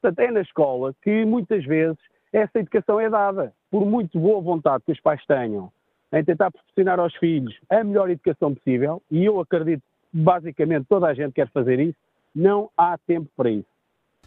[0.00, 1.98] Portanto, é na escola que muitas vezes
[2.32, 5.70] essa educação é dada, por muito boa vontade que os pais tenham
[6.12, 9.82] em tentar proporcionar aos filhos a melhor educação possível, e eu acredito
[10.12, 11.98] basicamente toda a gente quer fazer isso,
[12.34, 13.69] não há tempo para isso.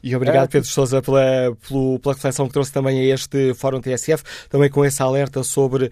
[0.03, 1.55] E obrigado, Pedro Sousa, pela,
[2.01, 5.91] pela reflexão que trouxe também a este Fórum TSF, também com esse alerta sobre uh,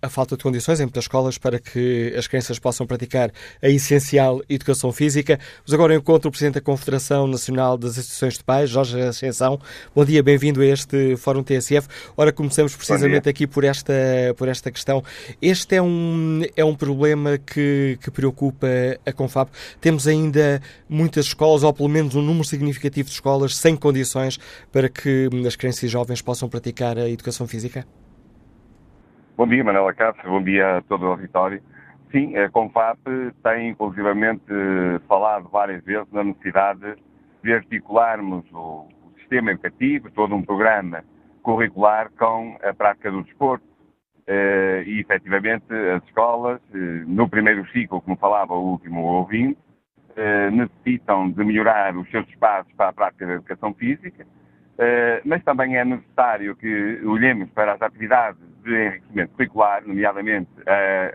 [0.00, 3.30] a falta de condições em muitas escolas para que as crianças possam praticar
[3.62, 5.38] a essencial educação física.
[5.66, 9.60] Mas agora encontro o Presidente da Confederação Nacional das Instituições de Pais, Jorge Ascensão.
[9.94, 11.86] Bom dia, bem-vindo a este Fórum TSF.
[12.16, 13.92] Ora, começamos precisamente aqui por esta,
[14.38, 15.04] por esta questão.
[15.42, 18.66] Este é um, é um problema que, que preocupa
[19.04, 19.50] a Confab.
[19.78, 24.38] Temos ainda muitas escolas, ou pelo menos um número significativo de escolas, escolas sem condições
[24.72, 27.84] para que as crianças e jovens possam praticar a educação física?
[29.36, 31.62] Bom dia, Manela Cássio, bom dia a todo o auditório.
[32.10, 32.98] Sim, a Confap
[33.42, 34.44] tem inclusivamente
[35.08, 36.96] falado várias vezes na necessidade
[37.42, 38.86] de articularmos o
[39.18, 41.02] sistema educativo, todo um programa
[41.42, 43.64] curricular com a prática do desporto.
[44.24, 49.58] Eh, e, efetivamente, as escolas, eh, no primeiro ciclo, como falava o último ouvinte,
[50.16, 54.26] eh, necessitam de melhorar os seus espaços para a prática da educação física,
[54.78, 60.48] eh, mas também é necessário que olhemos para as atividades de enriquecimento curricular, nomeadamente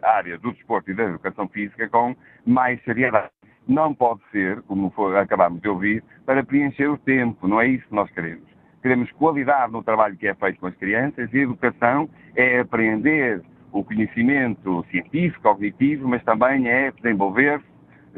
[0.04, 3.30] a área do desporto e da educação física, com mais seriedade.
[3.68, 7.95] Não pode ser, como acabamos de ouvir, para preencher o tempo, não é isso que
[7.95, 8.48] nós queremos.
[8.82, 13.41] Queremos qualidade no trabalho que é feito com as crianças e educação é aprender
[13.72, 17.66] o conhecimento científico, cognitivo, mas também é desenvolver-se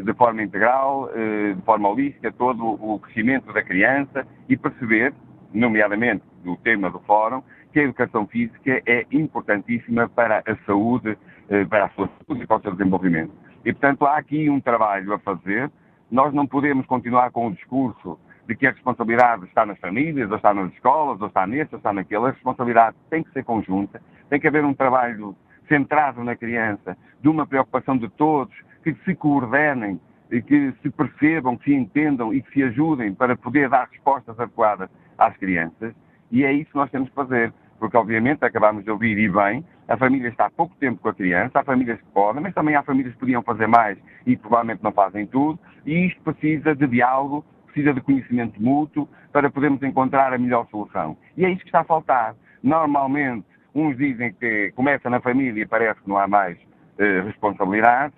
[0.03, 5.13] de forma integral, eh, de forma holística, todo o crescimento da criança e perceber,
[5.53, 7.43] nomeadamente do tema do fórum,
[7.73, 11.17] que a educação física é importantíssima para a saúde,
[11.49, 13.31] eh, para a sua saúde e para o seu desenvolvimento.
[13.65, 15.69] E, portanto, há aqui um trabalho a fazer.
[16.09, 20.37] Nós não podemos continuar com o discurso de que a responsabilidade está nas famílias, ou
[20.37, 22.25] está nas escolas, ou está neste, ou está naquele.
[22.25, 25.35] A responsabilidade tem que ser conjunta, tem que haver um trabalho
[25.67, 28.55] centrado na criança, de uma preocupação de todos,
[28.93, 33.69] que se coordenem, que se percebam, que se entendam e que se ajudem para poder
[33.69, 35.93] dar respostas adequadas às crianças.
[36.31, 39.65] E é isso que nós temos que fazer, porque obviamente acabamos de ouvir e bem,
[39.87, 42.75] a família está há pouco tempo com a criança, há famílias que podem, mas também
[42.75, 46.85] há famílias que podiam fazer mais e provavelmente não fazem tudo, e isto precisa de
[46.85, 51.17] diálogo, precisa de conhecimento mútuo para podermos encontrar a melhor solução.
[51.35, 52.35] E é isso que está a faltar.
[52.61, 56.57] Normalmente, uns dizem que começa na família e parece que não há mais
[56.99, 58.17] eh, responsabilidades,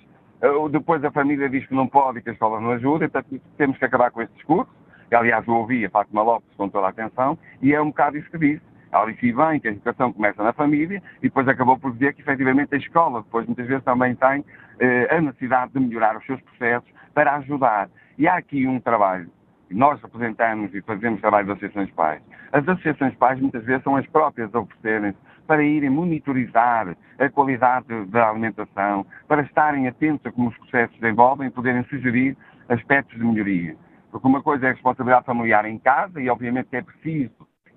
[0.72, 3.24] depois a família diz que não pode e que a escola não ajuda, então
[3.58, 4.72] temos que acabar com esse discurso.
[5.12, 8.32] Aliás, eu ouvi a Fátima Lopes com toda a atenção, e é um bocado isso
[8.32, 8.62] que disse.
[8.92, 12.22] Ela disse bem que a educação começa na família e depois acabou por dizer que
[12.22, 14.44] efetivamente a escola depois muitas vezes também tem
[14.80, 17.90] eh, a necessidade de melhorar os seus processos para ajudar.
[18.18, 19.30] E há aqui um trabalho
[19.74, 22.22] nós representamos e fazemos trabalho das associações pais.
[22.52, 25.14] As associações pais muitas vezes são as próprias a oferecerem
[25.52, 31.02] para irem monitorizar a qualidade da alimentação, para estarem atentos a como os processos se
[31.02, 32.38] desenvolvem e poderem sugerir
[32.70, 33.76] aspectos de melhoria.
[34.10, 37.34] Porque uma coisa é a responsabilidade familiar em casa e obviamente é preciso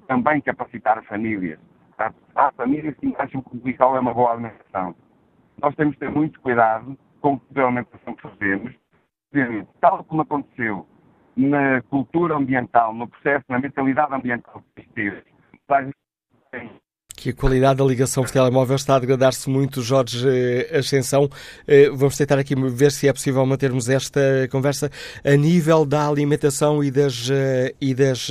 [0.06, 1.58] também capacitar as famílias.
[2.36, 4.94] Há famílias que acham que o vital é uma boa alimentação.
[5.60, 8.72] Nós temos que ter muito cuidado com a alimentação que fazemos,
[9.80, 10.86] tal como aconteceu
[11.36, 15.24] na cultura ambiental, no processo, na mentalidade ambiental que teve,
[17.24, 21.26] que a qualidade da ligação por telemóvel está a degradar-se muito, Jorge eh, Ascensão.
[21.66, 24.20] Eh, vamos tentar aqui ver se é possível mantermos esta
[24.52, 24.90] conversa
[25.24, 28.30] a nível da alimentação e das, eh, e das,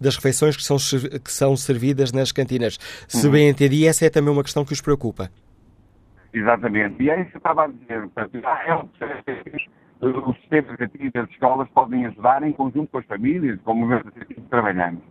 [0.00, 2.78] das refeições que são, que são servidas nas cantinas.
[3.06, 3.32] Se uhum.
[3.32, 5.28] bem entendi, essa é também uma questão que os preocupa.
[6.32, 7.02] Exatamente.
[7.02, 8.08] E é isso que eu estava a dizer.
[8.66, 8.74] É
[10.06, 14.10] os sistemas educativos das escolas podem ajudar em conjunto com as famílias, com o movimento
[14.10, 15.02] que trabalhamos.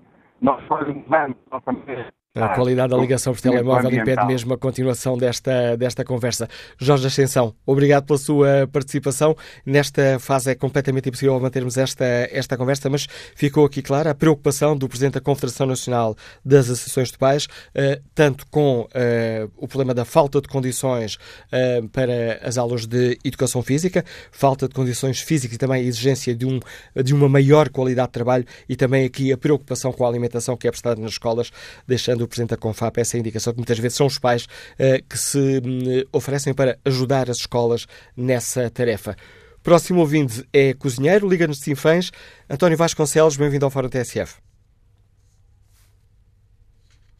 [0.41, 4.57] Nós podemos mudar a nossa maneira a qualidade da ligação por telemóvel impede mesmo a
[4.57, 6.47] continuação desta, desta conversa.
[6.79, 9.35] Jorge Ascensão, obrigado pela sua participação.
[9.65, 13.05] Nesta fase é completamente impossível mantermos esta, esta conversa, mas
[13.35, 17.99] ficou aqui clara a preocupação do Presidente da Confederação Nacional das Associações de Pais, eh,
[18.15, 21.17] tanto com eh, o problema da falta de condições
[21.51, 26.33] eh, para as aulas de educação física, falta de condições físicas e também a exigência
[26.33, 26.61] de, um,
[27.03, 30.65] de uma maior qualidade de trabalho e também aqui a preocupação com a alimentação que
[30.65, 31.51] é prestada nas escolas,
[31.85, 35.17] deixando do Presidente da Confap essa indicação que muitas vezes são os pais uh, que
[35.17, 39.15] se um, oferecem para ajudar as escolas nessa tarefa.
[39.63, 42.11] Próximo ouvinte é cozinheiro, Liga-nos de Sinfãs.
[42.49, 44.41] António Vasconcelos, bem-vindo ao Fórum TSF.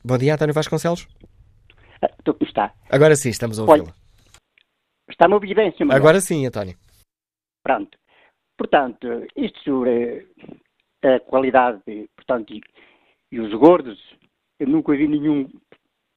[0.03, 1.07] Bom dia, António Vasconcelos.
[2.17, 2.73] Estou como está.
[2.89, 3.93] Agora sim, estamos a ouvi-lo.
[5.07, 5.93] Está-me a ouvir bem, Sr.
[5.93, 6.75] Agora sim, António.
[7.63, 7.95] Pronto.
[8.57, 10.27] Portanto, isto sobre
[11.03, 11.81] a qualidade,
[12.15, 12.61] portanto, e,
[13.31, 13.99] e os gordos,
[14.61, 15.49] eu nunca vi nenhum,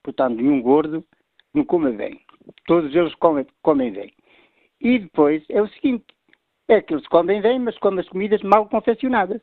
[0.02, 1.02] portanto, nenhum gordo
[1.54, 2.20] não coma bem.
[2.66, 4.12] Todos eles comem, comem bem.
[4.78, 6.04] E depois é o seguinte,
[6.68, 9.40] é que eles comem bem, mas comem as comidas mal confeccionadas.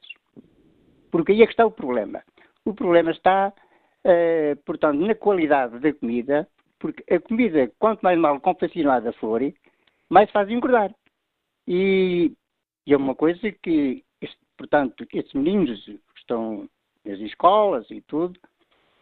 [1.10, 2.22] Porque aí é que está o problema.
[2.64, 3.52] O problema está,
[4.06, 6.48] uh, portanto, na qualidade da comida,
[6.78, 9.42] porque a comida, quanto mais mal confeccionada for,
[10.10, 10.94] mais faz engordar.
[11.68, 12.34] E,
[12.86, 16.70] e é uma coisa que, este, portanto, estes meninos que estão
[17.04, 18.40] nas escolas e tudo,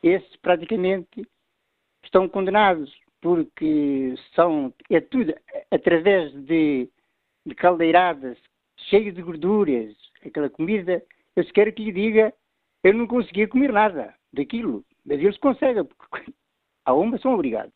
[0.04, 1.28] esses praticamente
[2.04, 5.34] estão condenados, porque são, é tudo
[5.72, 6.90] através de,
[7.46, 8.38] de caldeiradas
[8.88, 9.96] cheias de gorduras,
[10.26, 11.04] aquela comida,
[11.36, 12.34] eu se quero que lhe diga,
[12.84, 16.34] eu não conseguia comer nada daquilo, mas eles conseguem, porque
[16.86, 17.74] a uma são obrigados.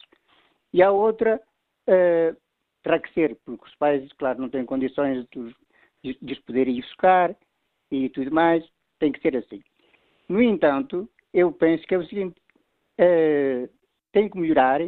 [0.71, 1.41] E a outra
[1.87, 2.37] uh,
[2.81, 5.55] terá que ser, porque os pais, claro, não têm condições de,
[6.03, 7.35] de, de os poderem ir buscar
[7.91, 8.65] e tudo mais,
[8.99, 9.61] tem que ser assim.
[10.27, 12.39] No entanto, eu penso que é o seguinte:
[12.99, 13.69] uh,
[14.11, 14.81] tem que melhorar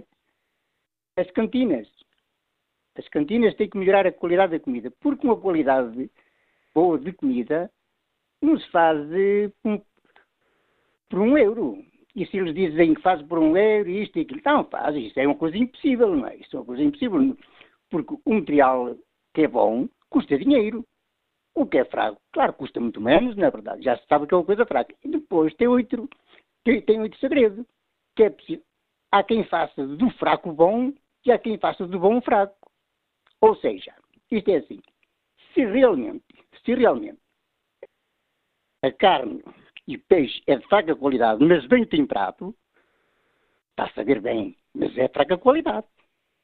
[1.17, 1.87] as cantinas.
[2.97, 6.09] As cantinas têm que melhorar a qualidade da comida, porque uma qualidade
[6.73, 7.69] boa de comida
[8.41, 8.99] não se faz
[9.65, 9.81] um,
[11.09, 11.83] por um euro.
[12.15, 15.19] E se eles dizem que faz por um euro, isto e aquilo, não faz, isso
[15.19, 16.37] é uma coisa impossível, não é?
[16.37, 17.37] Isso é uma coisa impossível,
[17.89, 18.95] porque o material
[19.33, 20.85] que é bom custa dinheiro.
[21.53, 24.33] O que é fraco, claro, custa muito menos, na é verdade, já se sabe que
[24.33, 24.93] é uma coisa fraca.
[25.03, 26.09] E depois tem outro
[26.65, 27.65] tem, tem muito segredo.
[28.15, 28.35] Que é.
[29.11, 30.91] Há quem faça do fraco bom
[31.25, 32.69] e há quem faça do bom fraco.
[33.39, 33.95] Ou seja,
[34.29, 34.81] isto é assim.
[35.53, 36.25] Se realmente,
[36.65, 37.19] se realmente
[38.83, 39.41] a carne
[39.87, 42.53] e o peixe é de fraca qualidade, mas bem temperado,
[43.69, 45.87] está a saber bem, mas é de fraca qualidade.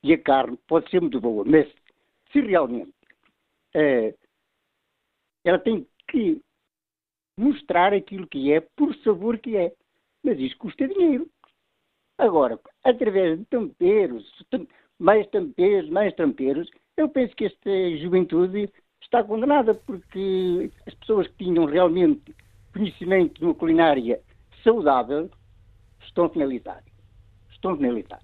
[0.03, 1.67] E a carne pode ser muito boa, mas
[2.31, 2.93] se realmente
[3.75, 4.17] uh,
[5.43, 6.41] ela tem que
[7.37, 9.73] mostrar aquilo que é, por sabor que é.
[10.23, 11.29] Mas isso custa dinheiro.
[12.17, 14.23] Agora, através de temperos,
[14.99, 21.45] mais temperos, mais temperos, eu penso que esta juventude está condenada porque as pessoas que
[21.45, 22.35] tinham realmente
[22.71, 24.21] conhecimento de uma culinária
[24.63, 25.29] saudável
[26.05, 26.83] estão a finalizar.
[27.51, 28.21] Estão a finalizar.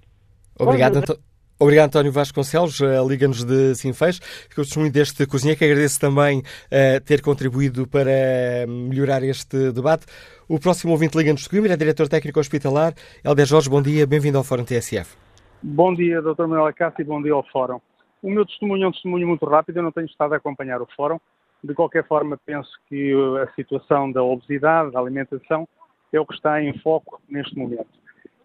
[0.59, 1.19] Obrigado, Anto...
[1.59, 2.79] Obrigado, António Vasconcelos.
[2.79, 4.19] Uh, Liga-nos de Sinfãs.
[4.19, 10.05] Fico testemunho deste cozinheiro que agradeço também uh, ter contribuído para melhorar este debate.
[10.47, 12.93] O próximo ouvinte Liga-nos de Coimbra é diretor técnico hospitalar.
[13.25, 14.05] Helder Jorge, bom dia.
[14.05, 15.17] Bem-vindo ao Fórum TSF.
[15.63, 16.45] Bom dia, Dr.
[16.45, 17.81] Manuel Cássio, e bom dia ao Fórum.
[18.21, 20.87] O meu testemunho é um testemunho muito rápido, eu não tenho estado a acompanhar o
[20.95, 21.19] Fórum.
[21.63, 25.67] De qualquer forma, penso que a situação da obesidade, da alimentação,
[26.13, 27.87] é o que está em foco neste momento.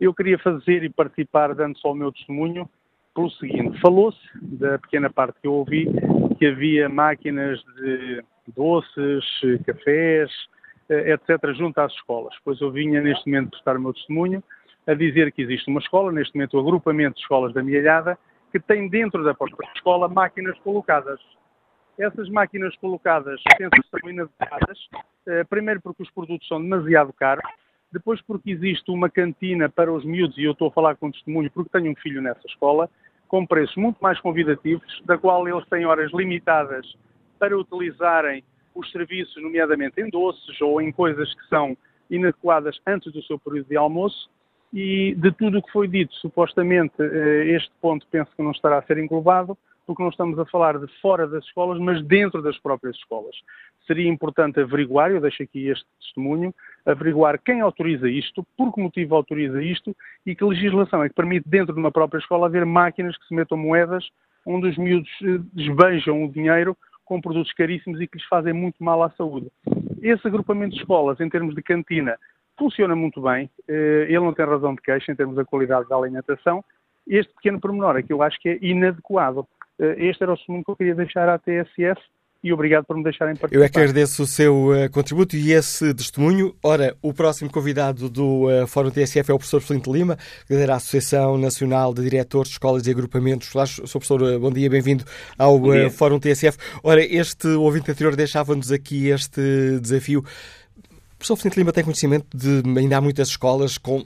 [0.00, 2.68] Eu queria fazer e participar, dando só o meu testemunho,
[3.14, 5.86] pelo seguinte: falou-se, da pequena parte que eu ouvi,
[6.38, 8.22] que havia máquinas de
[8.54, 9.24] doces,
[9.66, 10.30] cafés,
[10.88, 12.34] eh, etc., junto às escolas.
[12.44, 14.42] Pois eu vinha neste momento prestar o meu testemunho
[14.86, 18.18] a dizer que existe uma escola, neste momento o agrupamento de escolas da Mialhada,
[18.50, 21.20] que tem dentro da própria escola máquinas colocadas.
[21.98, 24.78] Essas máquinas colocadas penso que são inadequadas,
[25.26, 27.44] eh, primeiro porque os produtos são demasiado caros,
[27.92, 31.50] depois porque existe uma cantina para os miúdos, e eu estou a falar com testemunho
[31.50, 32.88] porque tenho um filho nessa escola,
[33.28, 36.86] com preços muito mais convidativos, da qual eles têm horas limitadas
[37.38, 38.42] para utilizarem
[38.74, 41.76] os serviços, nomeadamente em doces ou em coisas que são
[42.10, 44.30] inadequadas antes do seu período de almoço,
[44.72, 48.78] e de tudo o que foi dito, supostamente, eh, este ponto penso que não estará
[48.78, 52.58] a ser englobado, porque não estamos a falar de fora das escolas, mas dentro das
[52.58, 53.36] próprias escolas.
[53.86, 56.54] Seria importante averiguar, eu deixo aqui este testemunho,
[56.86, 61.48] averiguar quem autoriza isto, por que motivo autoriza isto e que legislação é que permite
[61.48, 64.08] dentro de uma própria escola haver máquinas que se metam moedas
[64.46, 68.82] onde os miúdos eh, desbejam o dinheiro com produtos caríssimos e que lhes fazem muito
[68.82, 69.48] mal à saúde.
[70.00, 72.16] Esse agrupamento de escolas, em termos de cantina,
[72.58, 75.96] funciona muito bem, eh, ele não tem razão de queixa em termos da qualidade da
[75.96, 76.64] alimentação.
[77.06, 79.46] Este pequeno pormenor é que eu acho que é inadequado.
[79.78, 82.00] Eh, este era o segundo que eu queria deixar à TSF
[82.42, 83.56] e obrigado por me deixarem participar.
[83.56, 86.54] Eu é que agradeço o seu uh, contributo e esse testemunho.
[86.62, 90.18] Ora, o próximo convidado do uh, Fórum TSF é o professor Flinte Lima,
[90.48, 93.54] que da Associação Nacional de Diretores de Escolas e Agrupamentos.
[93.54, 93.82] Olá, Sr.
[93.82, 95.04] Professor, uh, bom dia, bem-vindo
[95.38, 96.58] ao Fórum TSF.
[96.82, 100.24] Ora, este ouvinte anterior deixava-nos aqui este desafio
[101.18, 104.04] professor Vicente Lima tem conhecimento de ainda há muitas escolas com,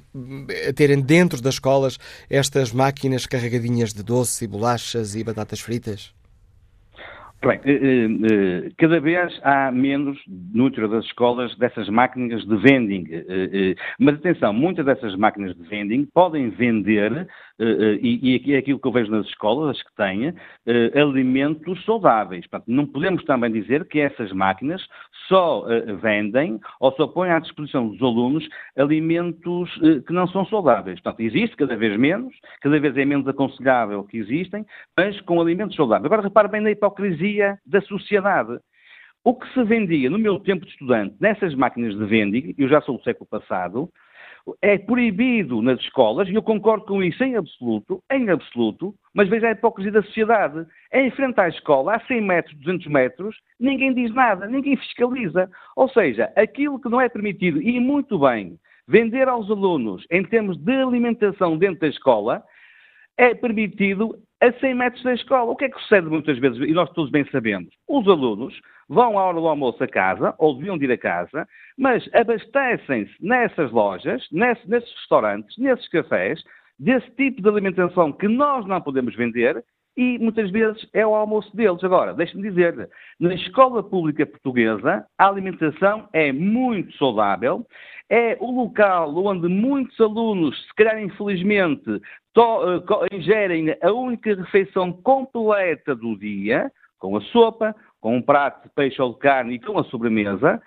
[0.68, 6.12] a terem dentro das escolas estas máquinas carregadinhas de doce e bolachas e batatas fritas?
[7.46, 12.56] Bem, eh, eh, eh, cada vez há menos no interior das escolas dessas máquinas de
[12.56, 13.06] vending.
[14.00, 17.28] Mas atenção, muitas dessas máquinas de vending podem vender
[17.58, 20.34] eh, eh, e, é aquilo que eu vejo nas escolas, as que têm,
[20.66, 22.46] eh, alimentos saudáveis.
[22.46, 24.86] Portanto, não podemos também dizer que essas máquinas
[25.28, 25.64] só
[26.00, 28.46] vendem ou só põem à disposição dos alunos
[28.76, 29.72] alimentos
[30.06, 31.00] que não são saudáveis.
[31.00, 34.64] Portanto, existe cada vez menos, cada vez é menos aconselhável que existem,
[34.96, 36.06] mas com alimentos saudáveis.
[36.06, 38.58] Agora, repare bem na hipocrisia da sociedade.
[39.24, 42.80] O que se vendia no meu tempo de estudante nessas máquinas de vending, eu já
[42.82, 43.90] sou do século passado,
[44.62, 49.48] é proibido nas escolas, e eu concordo com isso em absoluto, em absoluto, mas veja
[49.48, 50.66] a hipocrisia da sociedade.
[50.92, 55.50] É em frente à escola, a 100 metros, 200 metros, ninguém diz nada, ninguém fiscaliza.
[55.74, 60.56] Ou seja, aquilo que não é permitido, e muito bem, vender aos alunos em termos
[60.58, 62.44] de alimentação dentro da escola,
[63.18, 65.50] é permitido a 100 metros da escola.
[65.50, 67.72] O que é que sucede muitas vezes, e nós todos bem sabemos?
[67.88, 68.58] Os alunos
[68.88, 73.70] vão à hora do almoço a casa, ou deviam ir a casa, mas abastecem-se nessas
[73.72, 76.42] lojas, nesses, nesses restaurantes, nesses cafés,
[76.78, 79.64] desse tipo de alimentação que nós não podemos vender
[79.96, 81.82] e muitas vezes é o almoço deles.
[81.82, 82.88] Agora, deixe-me dizer,
[83.18, 87.66] na escola pública portuguesa, a alimentação é muito saudável,
[88.10, 95.94] é o local onde muitos alunos, se calhar infelizmente, uh, ingerem a única refeição completa
[95.94, 99.78] do dia, com a sopa, com um prato de peixe ou de carne e com
[99.78, 100.60] a sobremesa,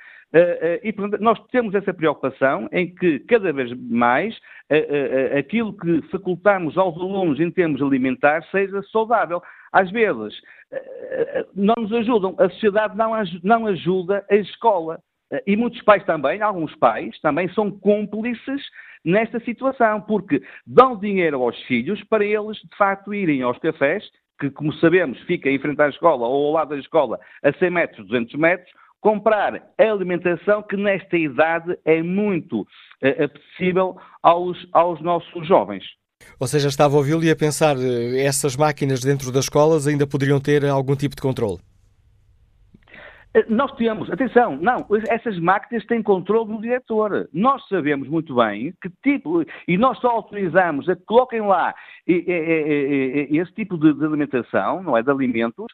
[0.84, 6.78] e portanto, nós temos essa preocupação em que cada vez mais uh, aquilo que facultamos
[6.78, 9.42] aos alunos em termos alimentares seja saudável.
[9.72, 10.40] Às vezes
[11.56, 13.12] não nos ajudam, a sociedade não,
[13.44, 15.00] não ajuda a escola.
[15.46, 18.62] E muitos pais também, alguns pais também são cúmplices
[19.04, 24.04] nesta situação, porque dão dinheiro aos filhos para eles, de facto, irem aos cafés,
[24.40, 27.70] que, como sabemos, fica em frente à escola ou ao lado da escola a 100
[27.70, 35.48] metros, 200 metros, comprar alimentação que nesta idade é muito uh, apetecível aos, aos nossos
[35.48, 35.84] jovens.
[36.40, 40.06] Ou seja, estava a ouvi-lo e a pensar, eh, essas máquinas dentro das escolas ainda
[40.06, 41.60] poderiam ter algum tipo de controle?
[43.34, 47.30] Eh, nós temos, atenção, não, essas máquinas têm controle do diretor.
[47.34, 51.74] Nós sabemos muito bem que tipo, e nós só autorizamos a que coloquem lá
[52.06, 55.68] esse tipo de alimentação, não é, de alimentos,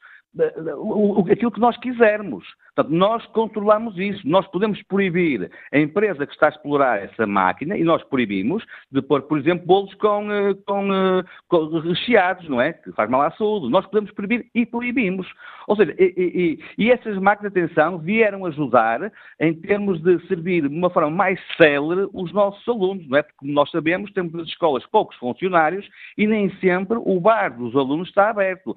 [1.31, 2.45] aquilo que nós quisermos.
[2.75, 4.27] Portanto, nós controlamos isso.
[4.27, 9.01] Nós podemos proibir a empresa que está a explorar essa máquina, e nós proibimos, de
[9.01, 12.73] pôr, por exemplo, bolos com, eh, com, eh, com recheados, não é?
[12.73, 13.69] Que faz mal à saúde.
[13.69, 15.27] Nós podemos proibir e proibimos.
[15.67, 20.67] Ou seja, e, e, e essas máquinas de atenção vieram ajudar em termos de servir
[20.67, 23.23] de uma forma mais célere os nossos alunos, não é?
[23.23, 27.75] Porque, como nós sabemos, temos nas escolas poucos funcionários e nem sempre o bar dos
[27.75, 28.75] alunos está aberto.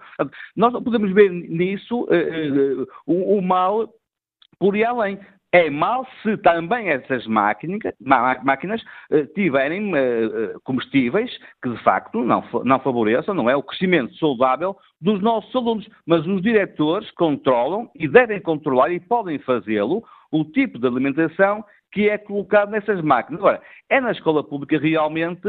[0.57, 3.88] Nós não podemos ver nisso uh, o, o mal
[4.59, 5.19] por ir além.
[5.51, 7.81] É mal se também essas máquinas,
[8.43, 11.31] máquinas uh, tiverem uh, comestíveis
[11.63, 15.89] que de facto não, não favoreçam não é, o crescimento saudável dos nossos alunos.
[16.07, 22.09] Mas os diretores controlam e devem controlar e podem fazê-lo o tipo de alimentação que
[22.09, 23.41] é colocado nessas máquinas.
[23.41, 25.49] Agora, é na escola pública realmente,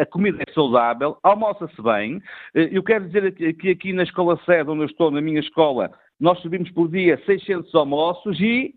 [0.00, 2.22] a comida é saudável, almoça-se bem.
[2.54, 5.90] Eu quero dizer que aqui na escola sede, onde eu estou, na minha escola,
[6.20, 8.74] nós servimos por dia 600 almoços e,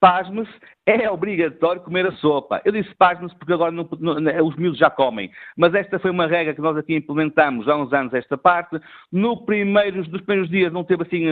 [0.00, 0.50] pasme-se,
[0.86, 2.60] é obrigatório comer a sopa.
[2.64, 6.26] Eu disse pasme-se porque agora não, não, os miúdos já comem, mas esta foi uma
[6.26, 8.80] regra que nós aqui implementamos há uns anos esta parte.
[9.12, 11.26] No primeiros, nos primeiros dias não teve assim,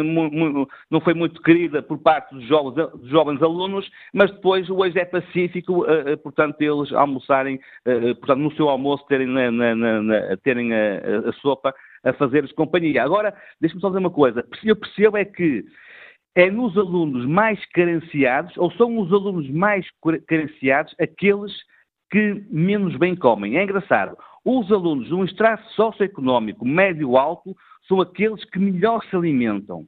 [0.91, 5.05] não foi muito querida por parte dos jovens, dos jovens alunos, mas depois hoje é
[5.05, 10.37] pacífico, uh, uh, portanto, eles almoçarem, uh, portanto, no seu almoço terem, na, na, na,
[10.45, 13.03] terem a, a sopa a fazer-lhes companhia.
[13.03, 14.47] Agora, deixe-me só dizer uma coisa.
[14.65, 15.65] Eu percebo é que
[16.35, 19.87] é nos alunos mais carenciados, ou são os alunos mais
[20.27, 21.53] carenciados aqueles
[22.11, 23.59] que menos bem comem.
[23.59, 24.17] É engraçado.
[24.45, 29.85] Os alunos de um extrato socioeconómico médio-alto são aqueles que melhor se alimentam.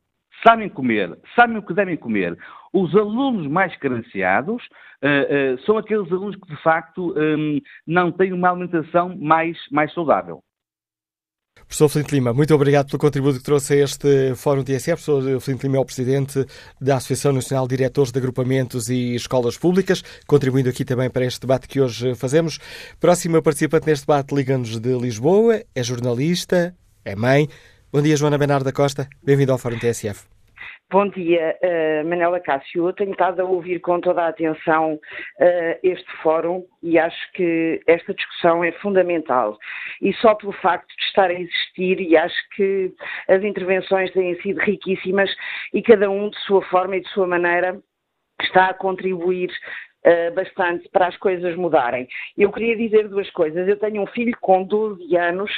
[0.47, 2.37] Sabem comer, sabem o que devem comer.
[2.73, 4.63] Os alunos mais carenciados
[5.03, 9.93] uh, uh, são aqueles alunos que, de facto, um, não têm uma alimentação mais, mais
[9.93, 10.43] saudável.
[11.71, 15.05] Professor Flint Lima, muito obrigado pelo contributo que trouxe a este Fórum TSF.
[15.05, 16.45] Professor Flint Lima é o Presidente
[16.81, 21.43] da Associação Nacional de Diretores de Agrupamentos e Escolas Públicas, contribuindo aqui também para este
[21.43, 22.59] debate que hoje fazemos.
[22.99, 27.49] Próxima participante neste debate liga-nos de Lisboa, é jornalista, é mãe.
[27.93, 29.09] Bom dia, Joana Bernardo da Costa.
[29.23, 30.40] Bem-vindo ao Fórum TSF.
[30.91, 32.89] Bom dia, uh, Manela Cássio.
[32.89, 37.81] Eu tenho estado a ouvir com toda a atenção uh, este fórum e acho que
[37.87, 39.57] esta discussão é fundamental.
[40.03, 42.93] E só pelo facto de estar a existir, e acho que
[43.29, 45.31] as intervenções têm sido riquíssimas
[45.73, 47.81] e cada um de sua forma e de sua maneira
[48.43, 49.49] está a contribuir
[50.03, 52.09] Uh, bastante para as coisas mudarem.
[52.35, 53.69] Eu queria dizer duas coisas.
[53.69, 55.51] Eu tenho um filho com 12 anos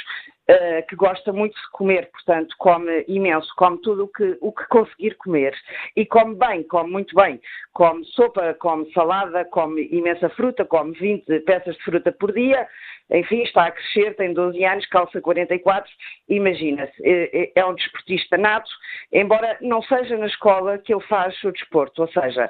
[0.49, 4.67] uh, que gosta muito de comer, portanto, come imenso, come tudo o que, o que
[4.67, 5.55] conseguir comer.
[5.95, 7.39] E come bem, come muito bem.
[7.73, 12.67] Come sopa, come salada, come imensa fruta, come 20 peças de fruta por dia.
[13.11, 15.91] Enfim, está a crescer, tem 12 anos, calça 44.
[16.29, 18.69] Imagina-se, é, é, é um desportista nato,
[19.11, 22.49] embora não seja na escola que ele faz o desporto, ou seja,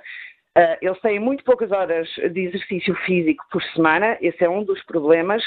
[0.58, 4.84] Uh, eles têm muito poucas horas de exercício físico por semana, esse é um dos
[4.84, 5.44] problemas.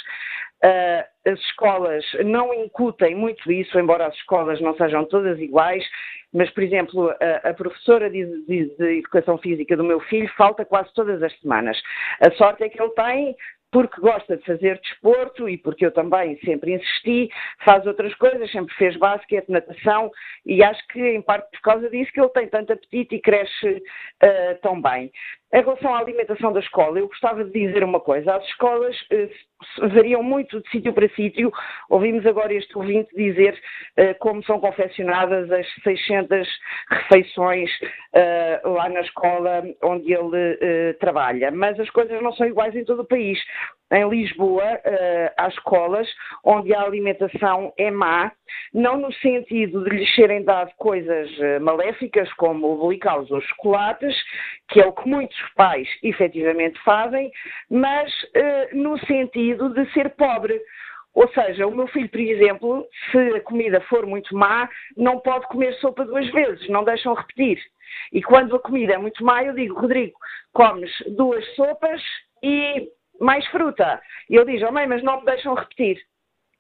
[0.65, 5.85] Uh, as escolas não incutem muito isso, embora as escolas não sejam todas iguais,
[6.33, 10.65] mas, por exemplo, a, a professora de, de, de, Educação Física do meu filho falta
[10.65, 11.81] quase todas as semanas.
[12.21, 13.37] A sorte é que ele tem
[13.71, 17.29] porque gosta de fazer desporto e porque eu também sempre insisti,
[17.65, 20.11] faz outras coisas, sempre fez basquete, natação
[20.45, 23.83] e acho que em parte por causa disso que ele tem tanto apetite e cresce
[24.23, 25.11] uh, tão bem.
[25.57, 28.37] Em relação à alimentação da escola, eu gostava de dizer uma coisa.
[28.37, 31.51] As escolas uh, variam muito de sítio para sítio.
[31.89, 33.59] Ouvimos agora este ouvinte dizer
[33.99, 36.47] uh, como são confeccionadas as 600
[36.91, 37.71] refeições
[38.15, 41.51] uh, lá na escola onde ele trabalha.
[41.51, 43.39] Mas as coisas não são iguais em todo o país.
[43.93, 44.81] Em Lisboa,
[45.37, 46.09] há escolas
[46.45, 48.33] onde a alimentação é má,
[48.75, 51.31] não no sentido de lhes serem dado coisas
[51.61, 54.15] maléficas, como bolicaus ou chocolates,
[54.69, 57.31] que é o que muitos pais efetivamente fazem,
[57.71, 60.61] mas uh, no sentido de ser pobre.
[61.15, 65.47] Ou seja, o meu filho, por exemplo, se a comida for muito má, não pode
[65.47, 67.59] comer sopa duas vezes, não deixam repetir.
[68.13, 70.19] E quando a comida é muito má, eu digo, Rodrigo,
[70.53, 72.03] comes duas sopas
[72.43, 72.91] e
[73.21, 74.01] mais fruta.
[74.29, 76.01] E ele diz, oh mãe, mas não me deixam repetir.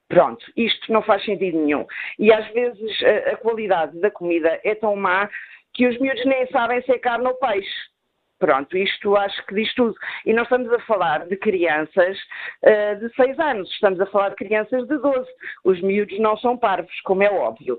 [0.08, 1.84] Pronto, isto não faz sentido nenhum.
[2.18, 5.28] E às vezes a, a qualidade da comida é tão má
[5.74, 7.96] que os miúdos nem sabem se é carne ou peixe.
[8.38, 9.94] Pronto, isto acho que diz tudo.
[10.24, 12.18] E nós estamos a falar de crianças
[12.62, 15.26] uh, de 6 anos, estamos a falar de crianças de 12.
[15.64, 17.78] Os miúdos não são parvos, como é óbvio.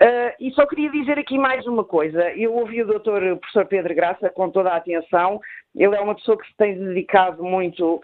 [0.00, 2.30] Uh, e só queria dizer aqui mais uma coisa.
[2.34, 5.40] Eu ouvi o doutor professor Pedro Graça com toda a atenção.
[5.74, 8.00] Ele é uma pessoa que se tem dedicado muito uh,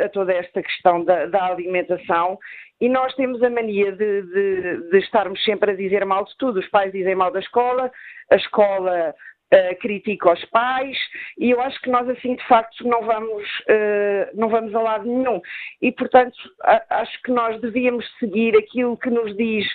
[0.00, 2.38] a, a, toda esta questão da, da, alimentação
[2.80, 6.60] e nós temos a mania de, de, de, estarmos sempre a dizer mal de tudo.
[6.60, 7.90] Os pais dizem mal da escola,
[8.30, 9.12] a escola
[9.52, 10.96] uh, critica os pais
[11.36, 13.48] e eu acho que nós assim de facto não vamos,
[14.32, 15.42] não vamos a lado nenhum.
[15.82, 19.66] E portanto a, acho que nós devíamos seguir aquilo que nos diz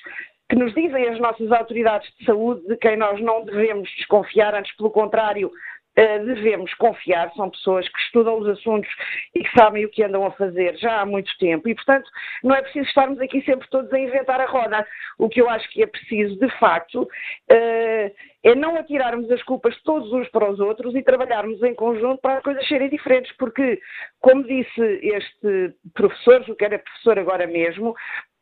[0.50, 4.76] que nos dizem as nossas autoridades de saúde, de quem nós não devemos desconfiar, antes
[4.76, 5.52] pelo contrário,
[5.96, 8.90] eh, devemos confiar, são pessoas que estudam os assuntos
[9.36, 12.10] e que sabem o que andam a fazer já há muito tempo e, portanto,
[12.42, 14.88] não é preciso estarmos aqui sempre todos a inventar a roda.
[15.18, 17.06] O que eu acho que é preciso, de facto,
[17.50, 22.22] eh, é não atirarmos as culpas todos uns para os outros e trabalharmos em conjunto
[22.22, 23.82] para as coisas serem diferentes, porque,
[24.22, 27.94] como disse este professor, o que era professor agora mesmo,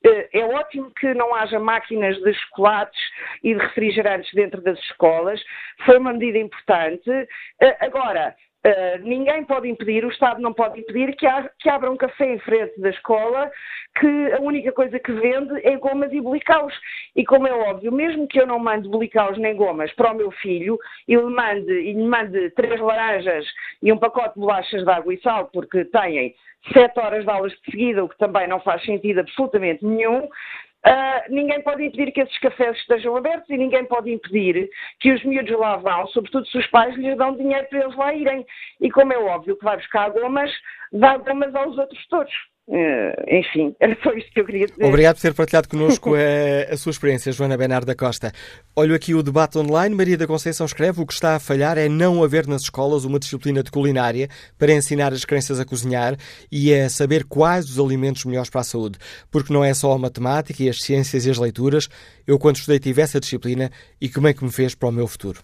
[0.04, 3.00] é ótimo que não haja máquinas de chocolates
[3.44, 5.42] e de refrigerantes dentro das escolas,
[5.86, 7.10] foi uma medida importante.
[7.62, 8.36] Eh, agora,
[8.68, 12.34] Uh, ninguém pode impedir, o Estado não pode impedir que, há, que, abra um café
[12.34, 13.50] em frente da escola
[13.98, 16.74] que a única coisa que vende é gomas e bolicaus.
[17.16, 20.32] E como é óbvio, mesmo que eu não mande bolicaus nem gomas para o meu
[20.32, 23.46] filho, ele mande, lhe mande três laranjas
[23.82, 26.36] e um pacote de bolachas de água e sal, porque têm
[26.74, 30.28] sete horas de aulas de seguida, o que também não faz sentido absolutamente nenhum,
[30.88, 34.70] Uh, ninguém pode impedir que esses cafés estejam abertos e ninguém pode impedir
[35.02, 38.14] que os miúdos lá vão, sobretudo se os pais lhes dão dinheiro para eles lá
[38.14, 38.46] irem.
[38.80, 40.50] E como é óbvio que vai buscar gomas,
[40.94, 42.32] dá gomas aos outros todos.
[42.68, 44.84] Uh, enfim, era só isto que eu queria dizer.
[44.84, 48.34] Obrigado por ter partilhado connosco a, a, sua experiência, Joana Bernardo da Costa.
[48.76, 49.96] Olho aqui o debate online.
[49.96, 53.20] Maria da Conceição escreve: o que está a falhar é não haver nas escolas uma
[53.20, 56.18] disciplina de culinária para ensinar as crianças a cozinhar
[56.52, 59.00] e a saber quais os alimentos melhores para a saúde.
[59.32, 61.88] Porque não é só a matemática e as ciências e as leituras.
[62.28, 65.08] Eu, quando estudei, tive essa disciplina e como é que me fez para o meu
[65.08, 65.40] futuro.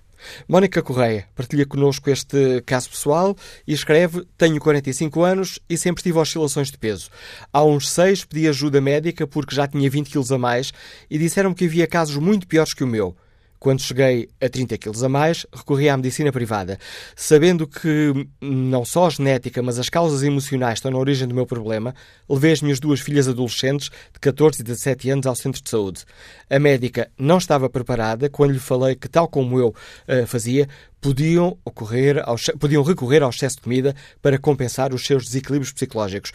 [0.47, 3.35] Mónica Correia partilha connosco este caso pessoal
[3.67, 7.09] e escreve: Tenho 45 anos e sempre tive oscilações de peso.
[7.51, 10.71] Há uns seis pedi ajuda médica porque já tinha 20 quilos a mais
[11.09, 13.15] e disseram que havia casos muito piores que o meu.
[13.63, 16.77] Quando cheguei a 30 quilos a mais, recorri à medicina privada,
[17.15, 21.45] sabendo que não só a genética, mas as causas emocionais estão na origem do meu
[21.45, 21.95] problema,
[22.29, 26.03] levei as minhas duas filhas adolescentes, de 14 e 17 anos, ao centro de saúde.
[26.49, 30.67] A médica não estava preparada quando lhe falei que, tal como eu uh, fazia,
[30.99, 36.33] podiam, ocorrer ao, podiam recorrer ao excesso de comida para compensar os seus desequilíbrios psicológicos.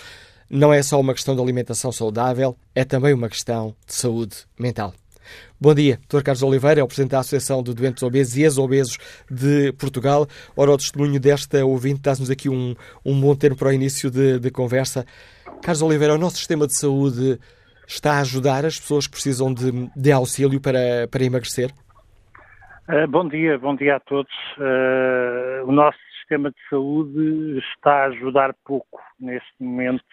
[0.48, 4.94] Não é só uma questão de alimentação saudável, é também uma questão de saúde mental.
[5.60, 6.22] Bom dia, Dr.
[6.22, 8.98] Carlos Oliveira, é o Presidente da Associação de Doentes Obesos e Ex-Obesos
[9.30, 10.26] de Portugal.
[10.56, 12.74] Ora, o testemunho desta ouvinte dá-nos aqui um,
[13.04, 15.04] um bom termo para o início de, de conversa.
[15.62, 17.38] Carlos Oliveira, o nosso sistema de saúde
[17.88, 21.70] está a ajudar as pessoas que precisam de, de auxílio para, para emagrecer?
[22.88, 24.32] Uh, bom dia, bom dia a todos.
[24.58, 30.04] Uh, o nosso sistema de saúde está a ajudar pouco neste momento.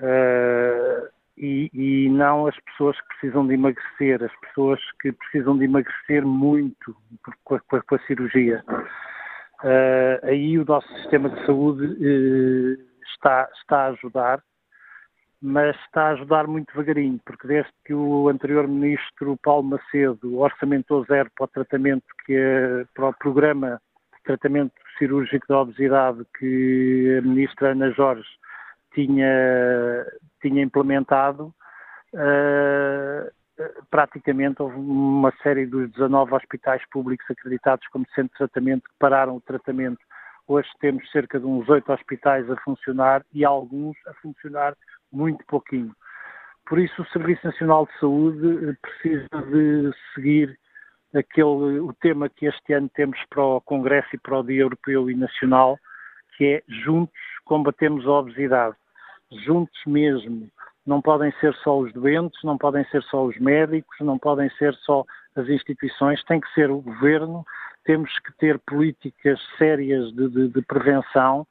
[0.00, 5.64] Uh, e, e, não as pessoas que precisam de emagrecer, as pessoas que precisam de
[5.64, 6.96] emagrecer muito
[7.44, 8.64] com a, com a, com a cirurgia.
[9.62, 12.78] Uh, aí o nosso sistema de saúde uh,
[13.14, 14.42] está, está a ajudar,
[15.40, 21.04] mas está a ajudar muito devagarinho, porque desde que o anterior ministro Paulo Macedo orçamentou
[21.04, 23.80] zero para o tratamento que é, para o programa
[24.14, 28.28] de tratamento cirúrgico da obesidade que a ministra Ana Jorge
[28.96, 30.06] tinha,
[30.40, 31.54] tinha implementado,
[32.14, 33.30] uh,
[33.90, 39.36] praticamente houve uma série dos 19 hospitais públicos acreditados como centro de tratamento que pararam
[39.36, 39.98] o tratamento.
[40.48, 44.74] Hoje temos cerca de uns oito hospitais a funcionar e alguns a funcionar
[45.12, 45.92] muito pouquinho.
[46.66, 50.58] Por isso, o Serviço Nacional de Saúde precisa de seguir
[51.14, 55.10] aquele, o tema que este ano temos para o Congresso e para o Dia Europeu
[55.10, 55.78] e Nacional,
[56.36, 58.76] que é Juntos combatemos a obesidade
[59.32, 60.48] juntos mesmo.
[60.86, 64.74] Não podem ser só os doentes, não podem ser só os médicos, não podem ser
[64.76, 65.04] só
[65.34, 67.44] as instituições, tem que ser o governo.
[67.84, 71.46] Temos que ter políticas sérias de, de, de prevenção.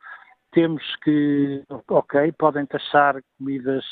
[0.51, 3.83] Temos que, ok, podem taxar comidas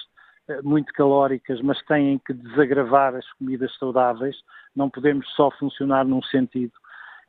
[0.47, 4.35] eh, muito calóricas, mas têm que desagravar as comidas saudáveis.
[4.73, 6.73] Não podemos só funcionar num sentido.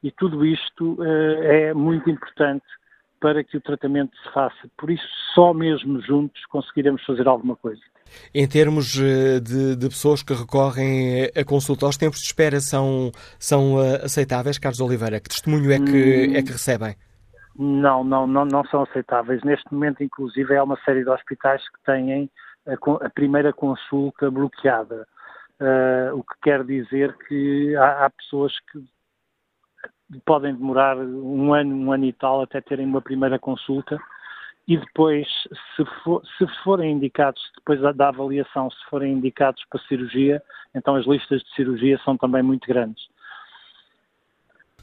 [0.02, 2.64] E tudo isto uh, é muito importante
[3.24, 4.68] para que o tratamento se faça.
[4.76, 7.80] Por isso, só mesmo juntos conseguiremos fazer alguma coisa.
[8.34, 13.10] Em termos eh, de, de, pessoas que recorrem a consulta, os tempos de espera são,
[13.38, 15.20] são uh, aceitáveis, Carlos Oliveira?
[15.20, 16.96] Que testemunho é que, hum, é que recebem?
[17.56, 19.42] Não, não, não, não são aceitáveis.
[19.42, 22.30] Neste momento, inclusive, há uma série de hospitais que têm
[22.66, 25.08] a, a primeira consulta bloqueada.
[25.60, 28.84] uh, o que quer dizer que há, há, pessoas que
[30.24, 33.98] podem demorar um ano, um ano e tal até terem uma primeira consulta
[34.66, 35.26] e depois,
[35.76, 40.42] se, for, se forem indicados, depois da avaliação, se forem indicados para cirurgia,
[40.74, 43.06] então as listas de cirurgia são também muito grandes.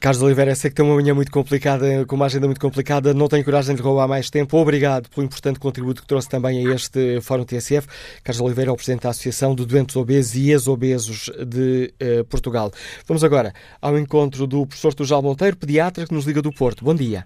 [0.02, 3.28] Carlos Oliveira, sei que tem uma manhã muito complicada, com uma agenda muito complicada, não
[3.28, 4.56] tenho coragem de roubar mais tempo.
[4.56, 7.86] Obrigado pelo importante contributo que trouxe também a este Fórum TSF.
[8.24, 12.72] Carlos Oliveira é o Presidente da Associação de Doentes Obesos e Ex-Obesos de uh, Portugal.
[13.06, 16.84] Vamos agora ao encontro do professor Tujal Monteiro, pediatra, que nos liga do Porto.
[16.84, 17.24] Bom dia.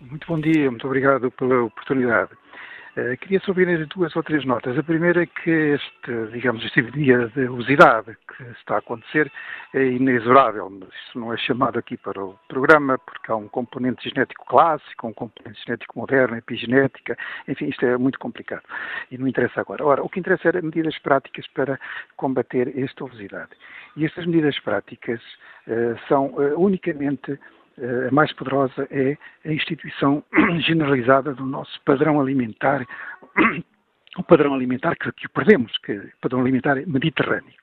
[0.00, 2.30] Muito bom dia, muito obrigado pela oportunidade.
[3.00, 4.76] Uh, queria só ouvir duas ou três notas.
[4.76, 9.32] A primeira é que este, digamos, este dia de obesidade que está a acontecer
[9.72, 14.06] é inexorável, mas isso não é chamado aqui para o programa porque há um componente
[14.06, 17.16] genético clássico, um componente genético moderno, epigenética,
[17.48, 18.64] enfim, isto é muito complicado
[19.10, 19.82] e não interessa agora.
[19.82, 21.80] Ora, o que interessa era medidas práticas para
[22.16, 23.50] combater esta obesidade.
[23.96, 25.20] E estas medidas práticas
[25.66, 27.38] uh, são uh, unicamente eh,
[28.08, 30.22] a mais poderosa é a instituição
[30.60, 32.86] generalizada do nosso padrão alimentar,
[34.16, 37.60] o padrão alimentar que, que perdemos, que o padrão alimentar mediterrâneo.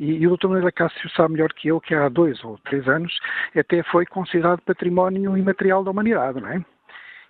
[0.00, 0.48] E, e o Dr.
[0.48, 3.12] Manuel Cássio sabe melhor que eu que há dois ou três anos
[3.56, 6.64] até foi considerado património imaterial da humanidade, não é?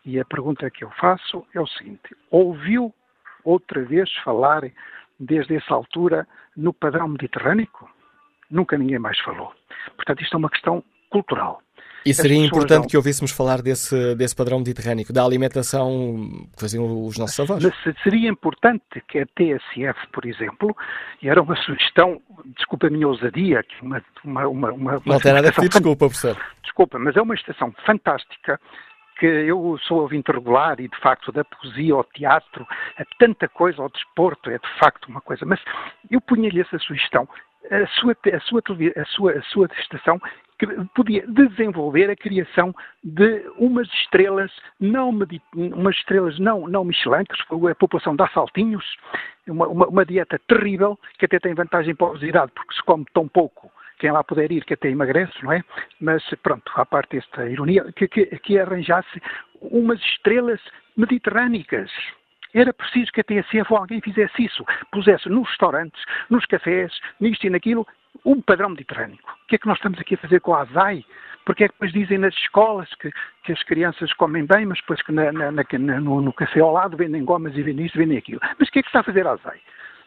[0.05, 2.93] E a pergunta que eu faço é o seguinte: ouviu
[3.45, 4.63] outra vez falar,
[5.19, 6.27] desde essa altura,
[6.57, 7.69] no padrão mediterrâneo?
[8.51, 9.53] Nunca ninguém mais falou.
[9.97, 11.63] Portanto, isto é uma questão cultural.
[12.05, 12.89] E seria importante não...
[12.89, 17.63] que ouvíssemos falar desse, desse padrão mediterrâneo, da alimentação que faziam os nossos avós.
[17.63, 20.77] Mas seria importante que a TSF, por exemplo,
[21.23, 22.21] e era uma sugestão,
[22.57, 26.07] desculpa a minha ousadia, que uma, uma, uma, uma Não tem nada a pedir desculpa,
[26.07, 26.37] professor.
[26.63, 28.59] Desculpa, mas é uma estação fantástica
[29.19, 32.67] que eu sou ouvinte regular e, de facto, da poesia ao teatro,
[32.99, 35.47] a tanta coisa, ao desporto, é de facto uma coisa.
[35.47, 35.61] Mas
[36.11, 37.29] eu punha-lhe essa sugestão.
[37.71, 38.61] A sua, a, sua,
[38.97, 40.21] a, sua, a sua estação
[40.95, 45.11] podia desenvolver a criação de umas estrelas não
[45.55, 48.85] umas estrelas não, não Michelin, que a população dá saltinhos,
[49.47, 53.05] uma, uma, uma, dieta terrível, que até tem vantagem para a obesidade, porque se come
[53.13, 55.63] tão pouco, quem lá puder ir, que até emagrece, não é?
[56.01, 59.21] Mas pronto, à parte esta ironia, que, que, que arranjasse
[59.61, 60.61] umas estrelas
[60.97, 61.91] mediterrânicas,
[62.55, 67.47] era preciso que a TSF ou alguém fizesse isso, pusesse nos restaurantes, nos cafés, nisto
[67.47, 67.87] e naquilo,
[68.25, 69.19] um padrão mediterrâneo.
[69.45, 71.05] O que é que nós estamos aqui a fazer com a azai?
[71.45, 73.11] Porque é que depois dizem nas escolas que,
[73.43, 76.73] que as crianças comem bem, mas depois que na, na, na, no, no, café ao
[76.73, 78.41] lado vendem gomas e vendem isto, vendem aquilo.
[78.59, 79.61] Mas o que é que está a fazer a azai?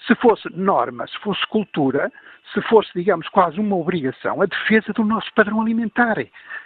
[0.07, 2.11] Se fosse norma, se fosse cultura,
[2.53, 6.15] se fosse, digamos, quase uma obrigação, a defesa do nosso padrão alimentar.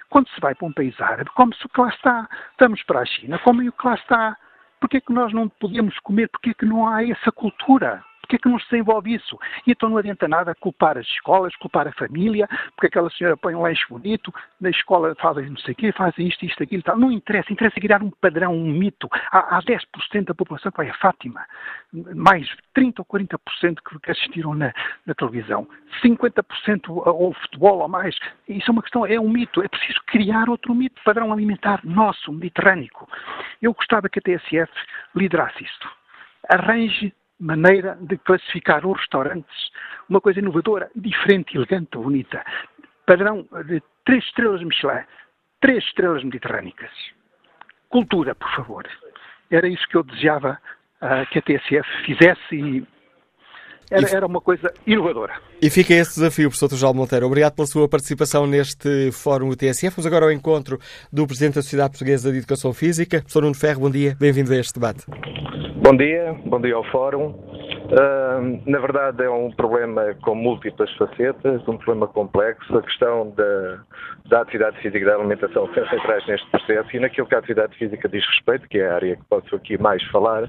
[0.09, 2.29] Quando se vai para um país árabe, come-se o que lá está.
[2.51, 4.37] Estamos para a China, comem o que lá está.
[4.79, 6.29] Porquê é que nós não podemos comer?
[6.29, 8.03] Porquê é que não há essa cultura?
[8.29, 9.39] Porquê é que não se desenvolve isso?
[9.65, 13.55] E então não adianta nada culpar as escolas, culpar a família, porque aquela senhora põe
[13.55, 14.31] um lanche bonito,
[14.61, 16.95] na escola fazem não sei o quê, fazem isto, isto, aquilo tal.
[16.95, 19.09] Não interessa, interessa criar um padrão, um mito.
[19.31, 21.43] Há, há 10% da população que vai a Fátima,
[21.91, 22.47] mais
[22.77, 24.71] 30% ou 40% que assistiram na,
[25.07, 25.67] na televisão,
[26.03, 28.15] 50% ao futebol ou mais.
[28.47, 29.63] Isso é uma questão, é um mito.
[29.63, 32.89] É preciso criar outro mito, padrão alimentar nosso, mediterrâneo.
[33.59, 34.71] Eu gostava que a TSF
[35.15, 35.89] liderasse isto.
[36.47, 39.71] Arranje maneira de classificar os restaurantes,
[40.09, 42.43] uma coisa inovadora, diferente, elegante, bonita.
[43.05, 45.03] Padrão de três estrelas Michelin,
[45.61, 46.91] três estrelas mediterrânicas.
[47.87, 48.87] Cultura, por favor.
[49.49, 50.59] Era isso que eu desejava
[51.01, 52.85] uh, que a TSF fizesse e
[53.89, 55.33] era, era, uma coisa inovadora.
[55.59, 57.25] E fica esse desafio, professor Tujal Monteiro.
[57.25, 59.95] Obrigado pela sua participação neste Fórum TSF.
[59.95, 60.79] Vamos agora ao encontro
[61.11, 63.81] do Presidente da Sociedade Portuguesa de Educação Física, professor Nuno Ferro.
[63.81, 65.05] Bom dia, bem-vindo a este debate.
[65.89, 67.29] Bom dia, bom dia ao Fórum.
[67.29, 72.77] Uh, na verdade, é um problema com múltiplas facetas, um problema complexo.
[72.77, 73.79] A questão da,
[74.27, 77.75] da atividade física e da alimentação são centrais neste processo e naquilo que a atividade
[77.75, 80.47] física diz respeito, que é a área que posso aqui mais falar,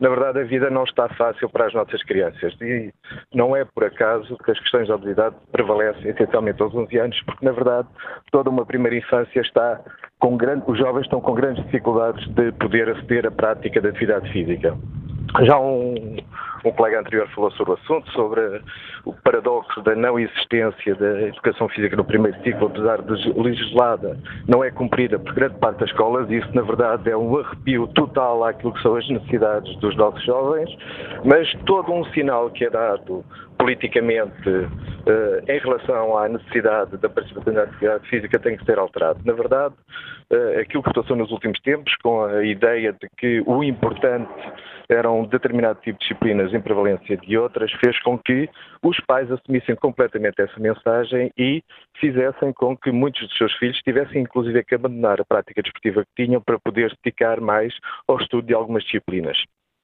[0.00, 2.52] na verdade, a vida não está fácil para as nossas crianças.
[2.60, 2.92] E
[3.32, 7.44] não é por acaso que as questões de obesidade prevalecem essencialmente aos 11 anos, porque,
[7.44, 7.88] na verdade,
[8.32, 9.80] toda uma primeira infância está
[10.18, 14.30] com grande, os jovens estão com grandes dificuldades de poder aceder à prática da atividade
[14.32, 14.76] física.
[15.42, 16.16] Já um,
[16.64, 18.62] um colega anterior falou sobre o assunto, sobre
[19.04, 24.18] o paradoxo da não existência da educação física no primeiro ciclo, apesar de legislada,
[24.48, 26.30] não é cumprida por grande parte das escolas.
[26.30, 30.70] Isso, na verdade, é um arrepio total àquilo que são as necessidades dos nossos jovens,
[31.24, 33.24] mas todo um sinal que é dado
[33.58, 39.20] politicamente uh, em relação à necessidade da participação na atividade física tem que ser alterado.
[39.24, 39.74] Na verdade,
[40.32, 44.30] uh, aquilo que passou nos últimos tempos, com a ideia de que o importante
[44.88, 48.48] eram determinado tipo de disciplinas em prevalência de outras, fez com que
[48.82, 51.62] os pais assumissem completamente essa mensagem e
[51.98, 56.24] fizessem com que muitos dos seus filhos tivessem inclusive que abandonar a prática desportiva que
[56.24, 57.74] tinham para poder dedicar mais
[58.06, 59.36] ao estudo de algumas disciplinas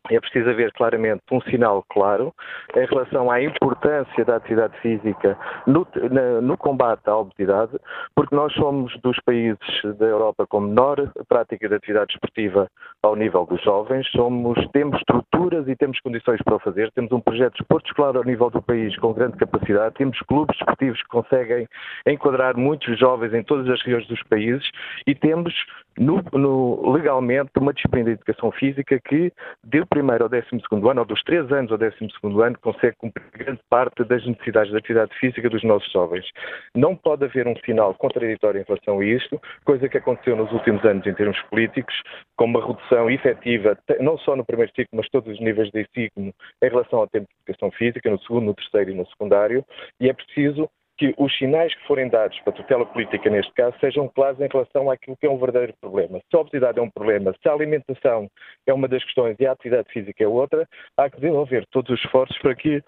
[0.09, 2.33] é preciso haver claramente um sinal claro
[2.75, 5.37] em relação à importância da atividade física
[5.67, 7.73] no, na, no, combate à obesidade,
[8.15, 9.59] porque nós somos dos países
[9.99, 12.69] da Europa com menor prática de atividade esportiva
[13.03, 17.21] ao nível dos jovens, somos, temos estruturas e temos condições para o fazer, temos um
[17.21, 21.09] projeto de esporte escolar ao nível do país com grande capacidade, temos clubes esportivos que
[21.09, 21.69] conseguem
[22.07, 24.69] enquadrar muitos jovens em todas as regiões dos países
[25.07, 25.55] e temos
[25.99, 29.33] no, no, legalmente uma disciplina de educação física que
[29.63, 30.47] deu primeiro ao 12
[30.89, 31.97] ano, ou dos 3 anos ao 12
[32.43, 36.25] ano, consegue cumprir grande parte das necessidades da atividade física dos nossos jovens.
[36.75, 40.85] Não pode haver um sinal contraditório em relação a isto, coisa que aconteceu nos últimos
[40.85, 41.95] anos em termos políticos,
[42.37, 46.33] com uma redução efetiva, não só no primeiro ciclo, mas todos os níveis de ensino
[46.63, 49.65] em relação ao tempo de educação física, no segundo, no terceiro e no secundário,
[50.01, 50.71] e é preciso
[51.01, 54.49] que os sinais que forem dados para a tutela política, neste caso, sejam claros em
[54.49, 56.21] relação àquilo que é um verdadeiro problema.
[56.31, 58.29] Se a obesidade é um problema, se a alimentação
[58.67, 60.69] é uma das questões e a atividade física é outra,
[60.99, 62.83] há que desenvolver todos os esforços para que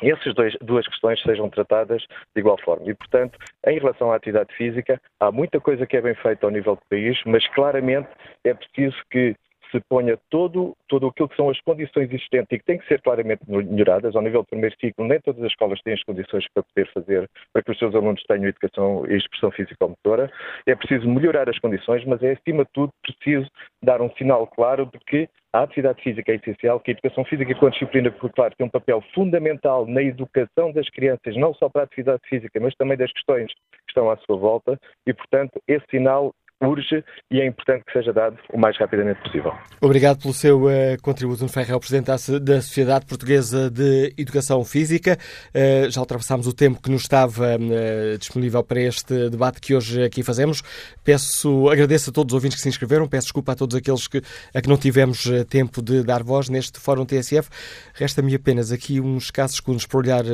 [0.00, 2.02] essas duas questões sejam tratadas
[2.32, 2.88] de igual forma.
[2.88, 3.36] E, portanto,
[3.66, 6.82] em relação à atividade física, há muita coisa que é bem feita ao nível do
[6.88, 8.08] país, mas claramente
[8.44, 9.34] é preciso que
[9.72, 13.00] se ponha todo, todo aquilo que são as condições existentes e que têm que ser
[13.00, 14.14] claramente melhoradas.
[14.14, 17.30] Ao nível do primeiro ciclo, nem todas as escolas têm as condições para poder fazer,
[17.52, 20.30] para que os seus alunos tenham educação e expressão física-motora.
[20.66, 23.50] É preciso melhorar as condições, mas é, acima de tudo, preciso
[23.82, 27.66] dar um sinal claro de que a atividade física é essencial, que a educação física
[27.66, 31.84] a disciplina curricular tem um papel fundamental na educação das crianças, não só para a
[31.84, 36.34] atividade física, mas também das questões que estão à sua volta, e, portanto, esse sinal
[36.62, 39.52] urge e é importante que seja dado o mais rapidamente possível.
[39.80, 40.70] Obrigado pelo seu uh,
[41.02, 42.06] contributo, Ferreira, Presidente
[42.40, 45.18] da Sociedade Portuguesa de Educação Física.
[45.54, 50.02] Uh, já ultrapassámos o tempo que nos estava uh, disponível para este debate que hoje
[50.02, 50.62] aqui fazemos.
[51.04, 54.22] Peço, agradeço a todos os ouvintes que se inscreveram, peço desculpa a todos aqueles que,
[54.54, 57.48] a que não tivemos tempo de dar voz neste Fórum TSF.
[57.94, 60.24] Resta-me apenas aqui uns escassos segundos para olhar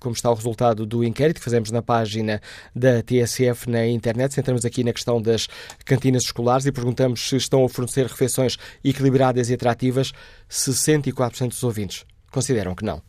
[0.00, 2.40] como está o resultado do inquérito que fazemos na página
[2.74, 4.34] da TSF na internet.
[4.34, 9.50] Centramos aqui na questão das cantinas escolares e perguntamos se estão a fornecer refeições equilibradas
[9.50, 10.12] e atrativas.
[10.50, 13.02] 64% dos ouvintes consideram que não.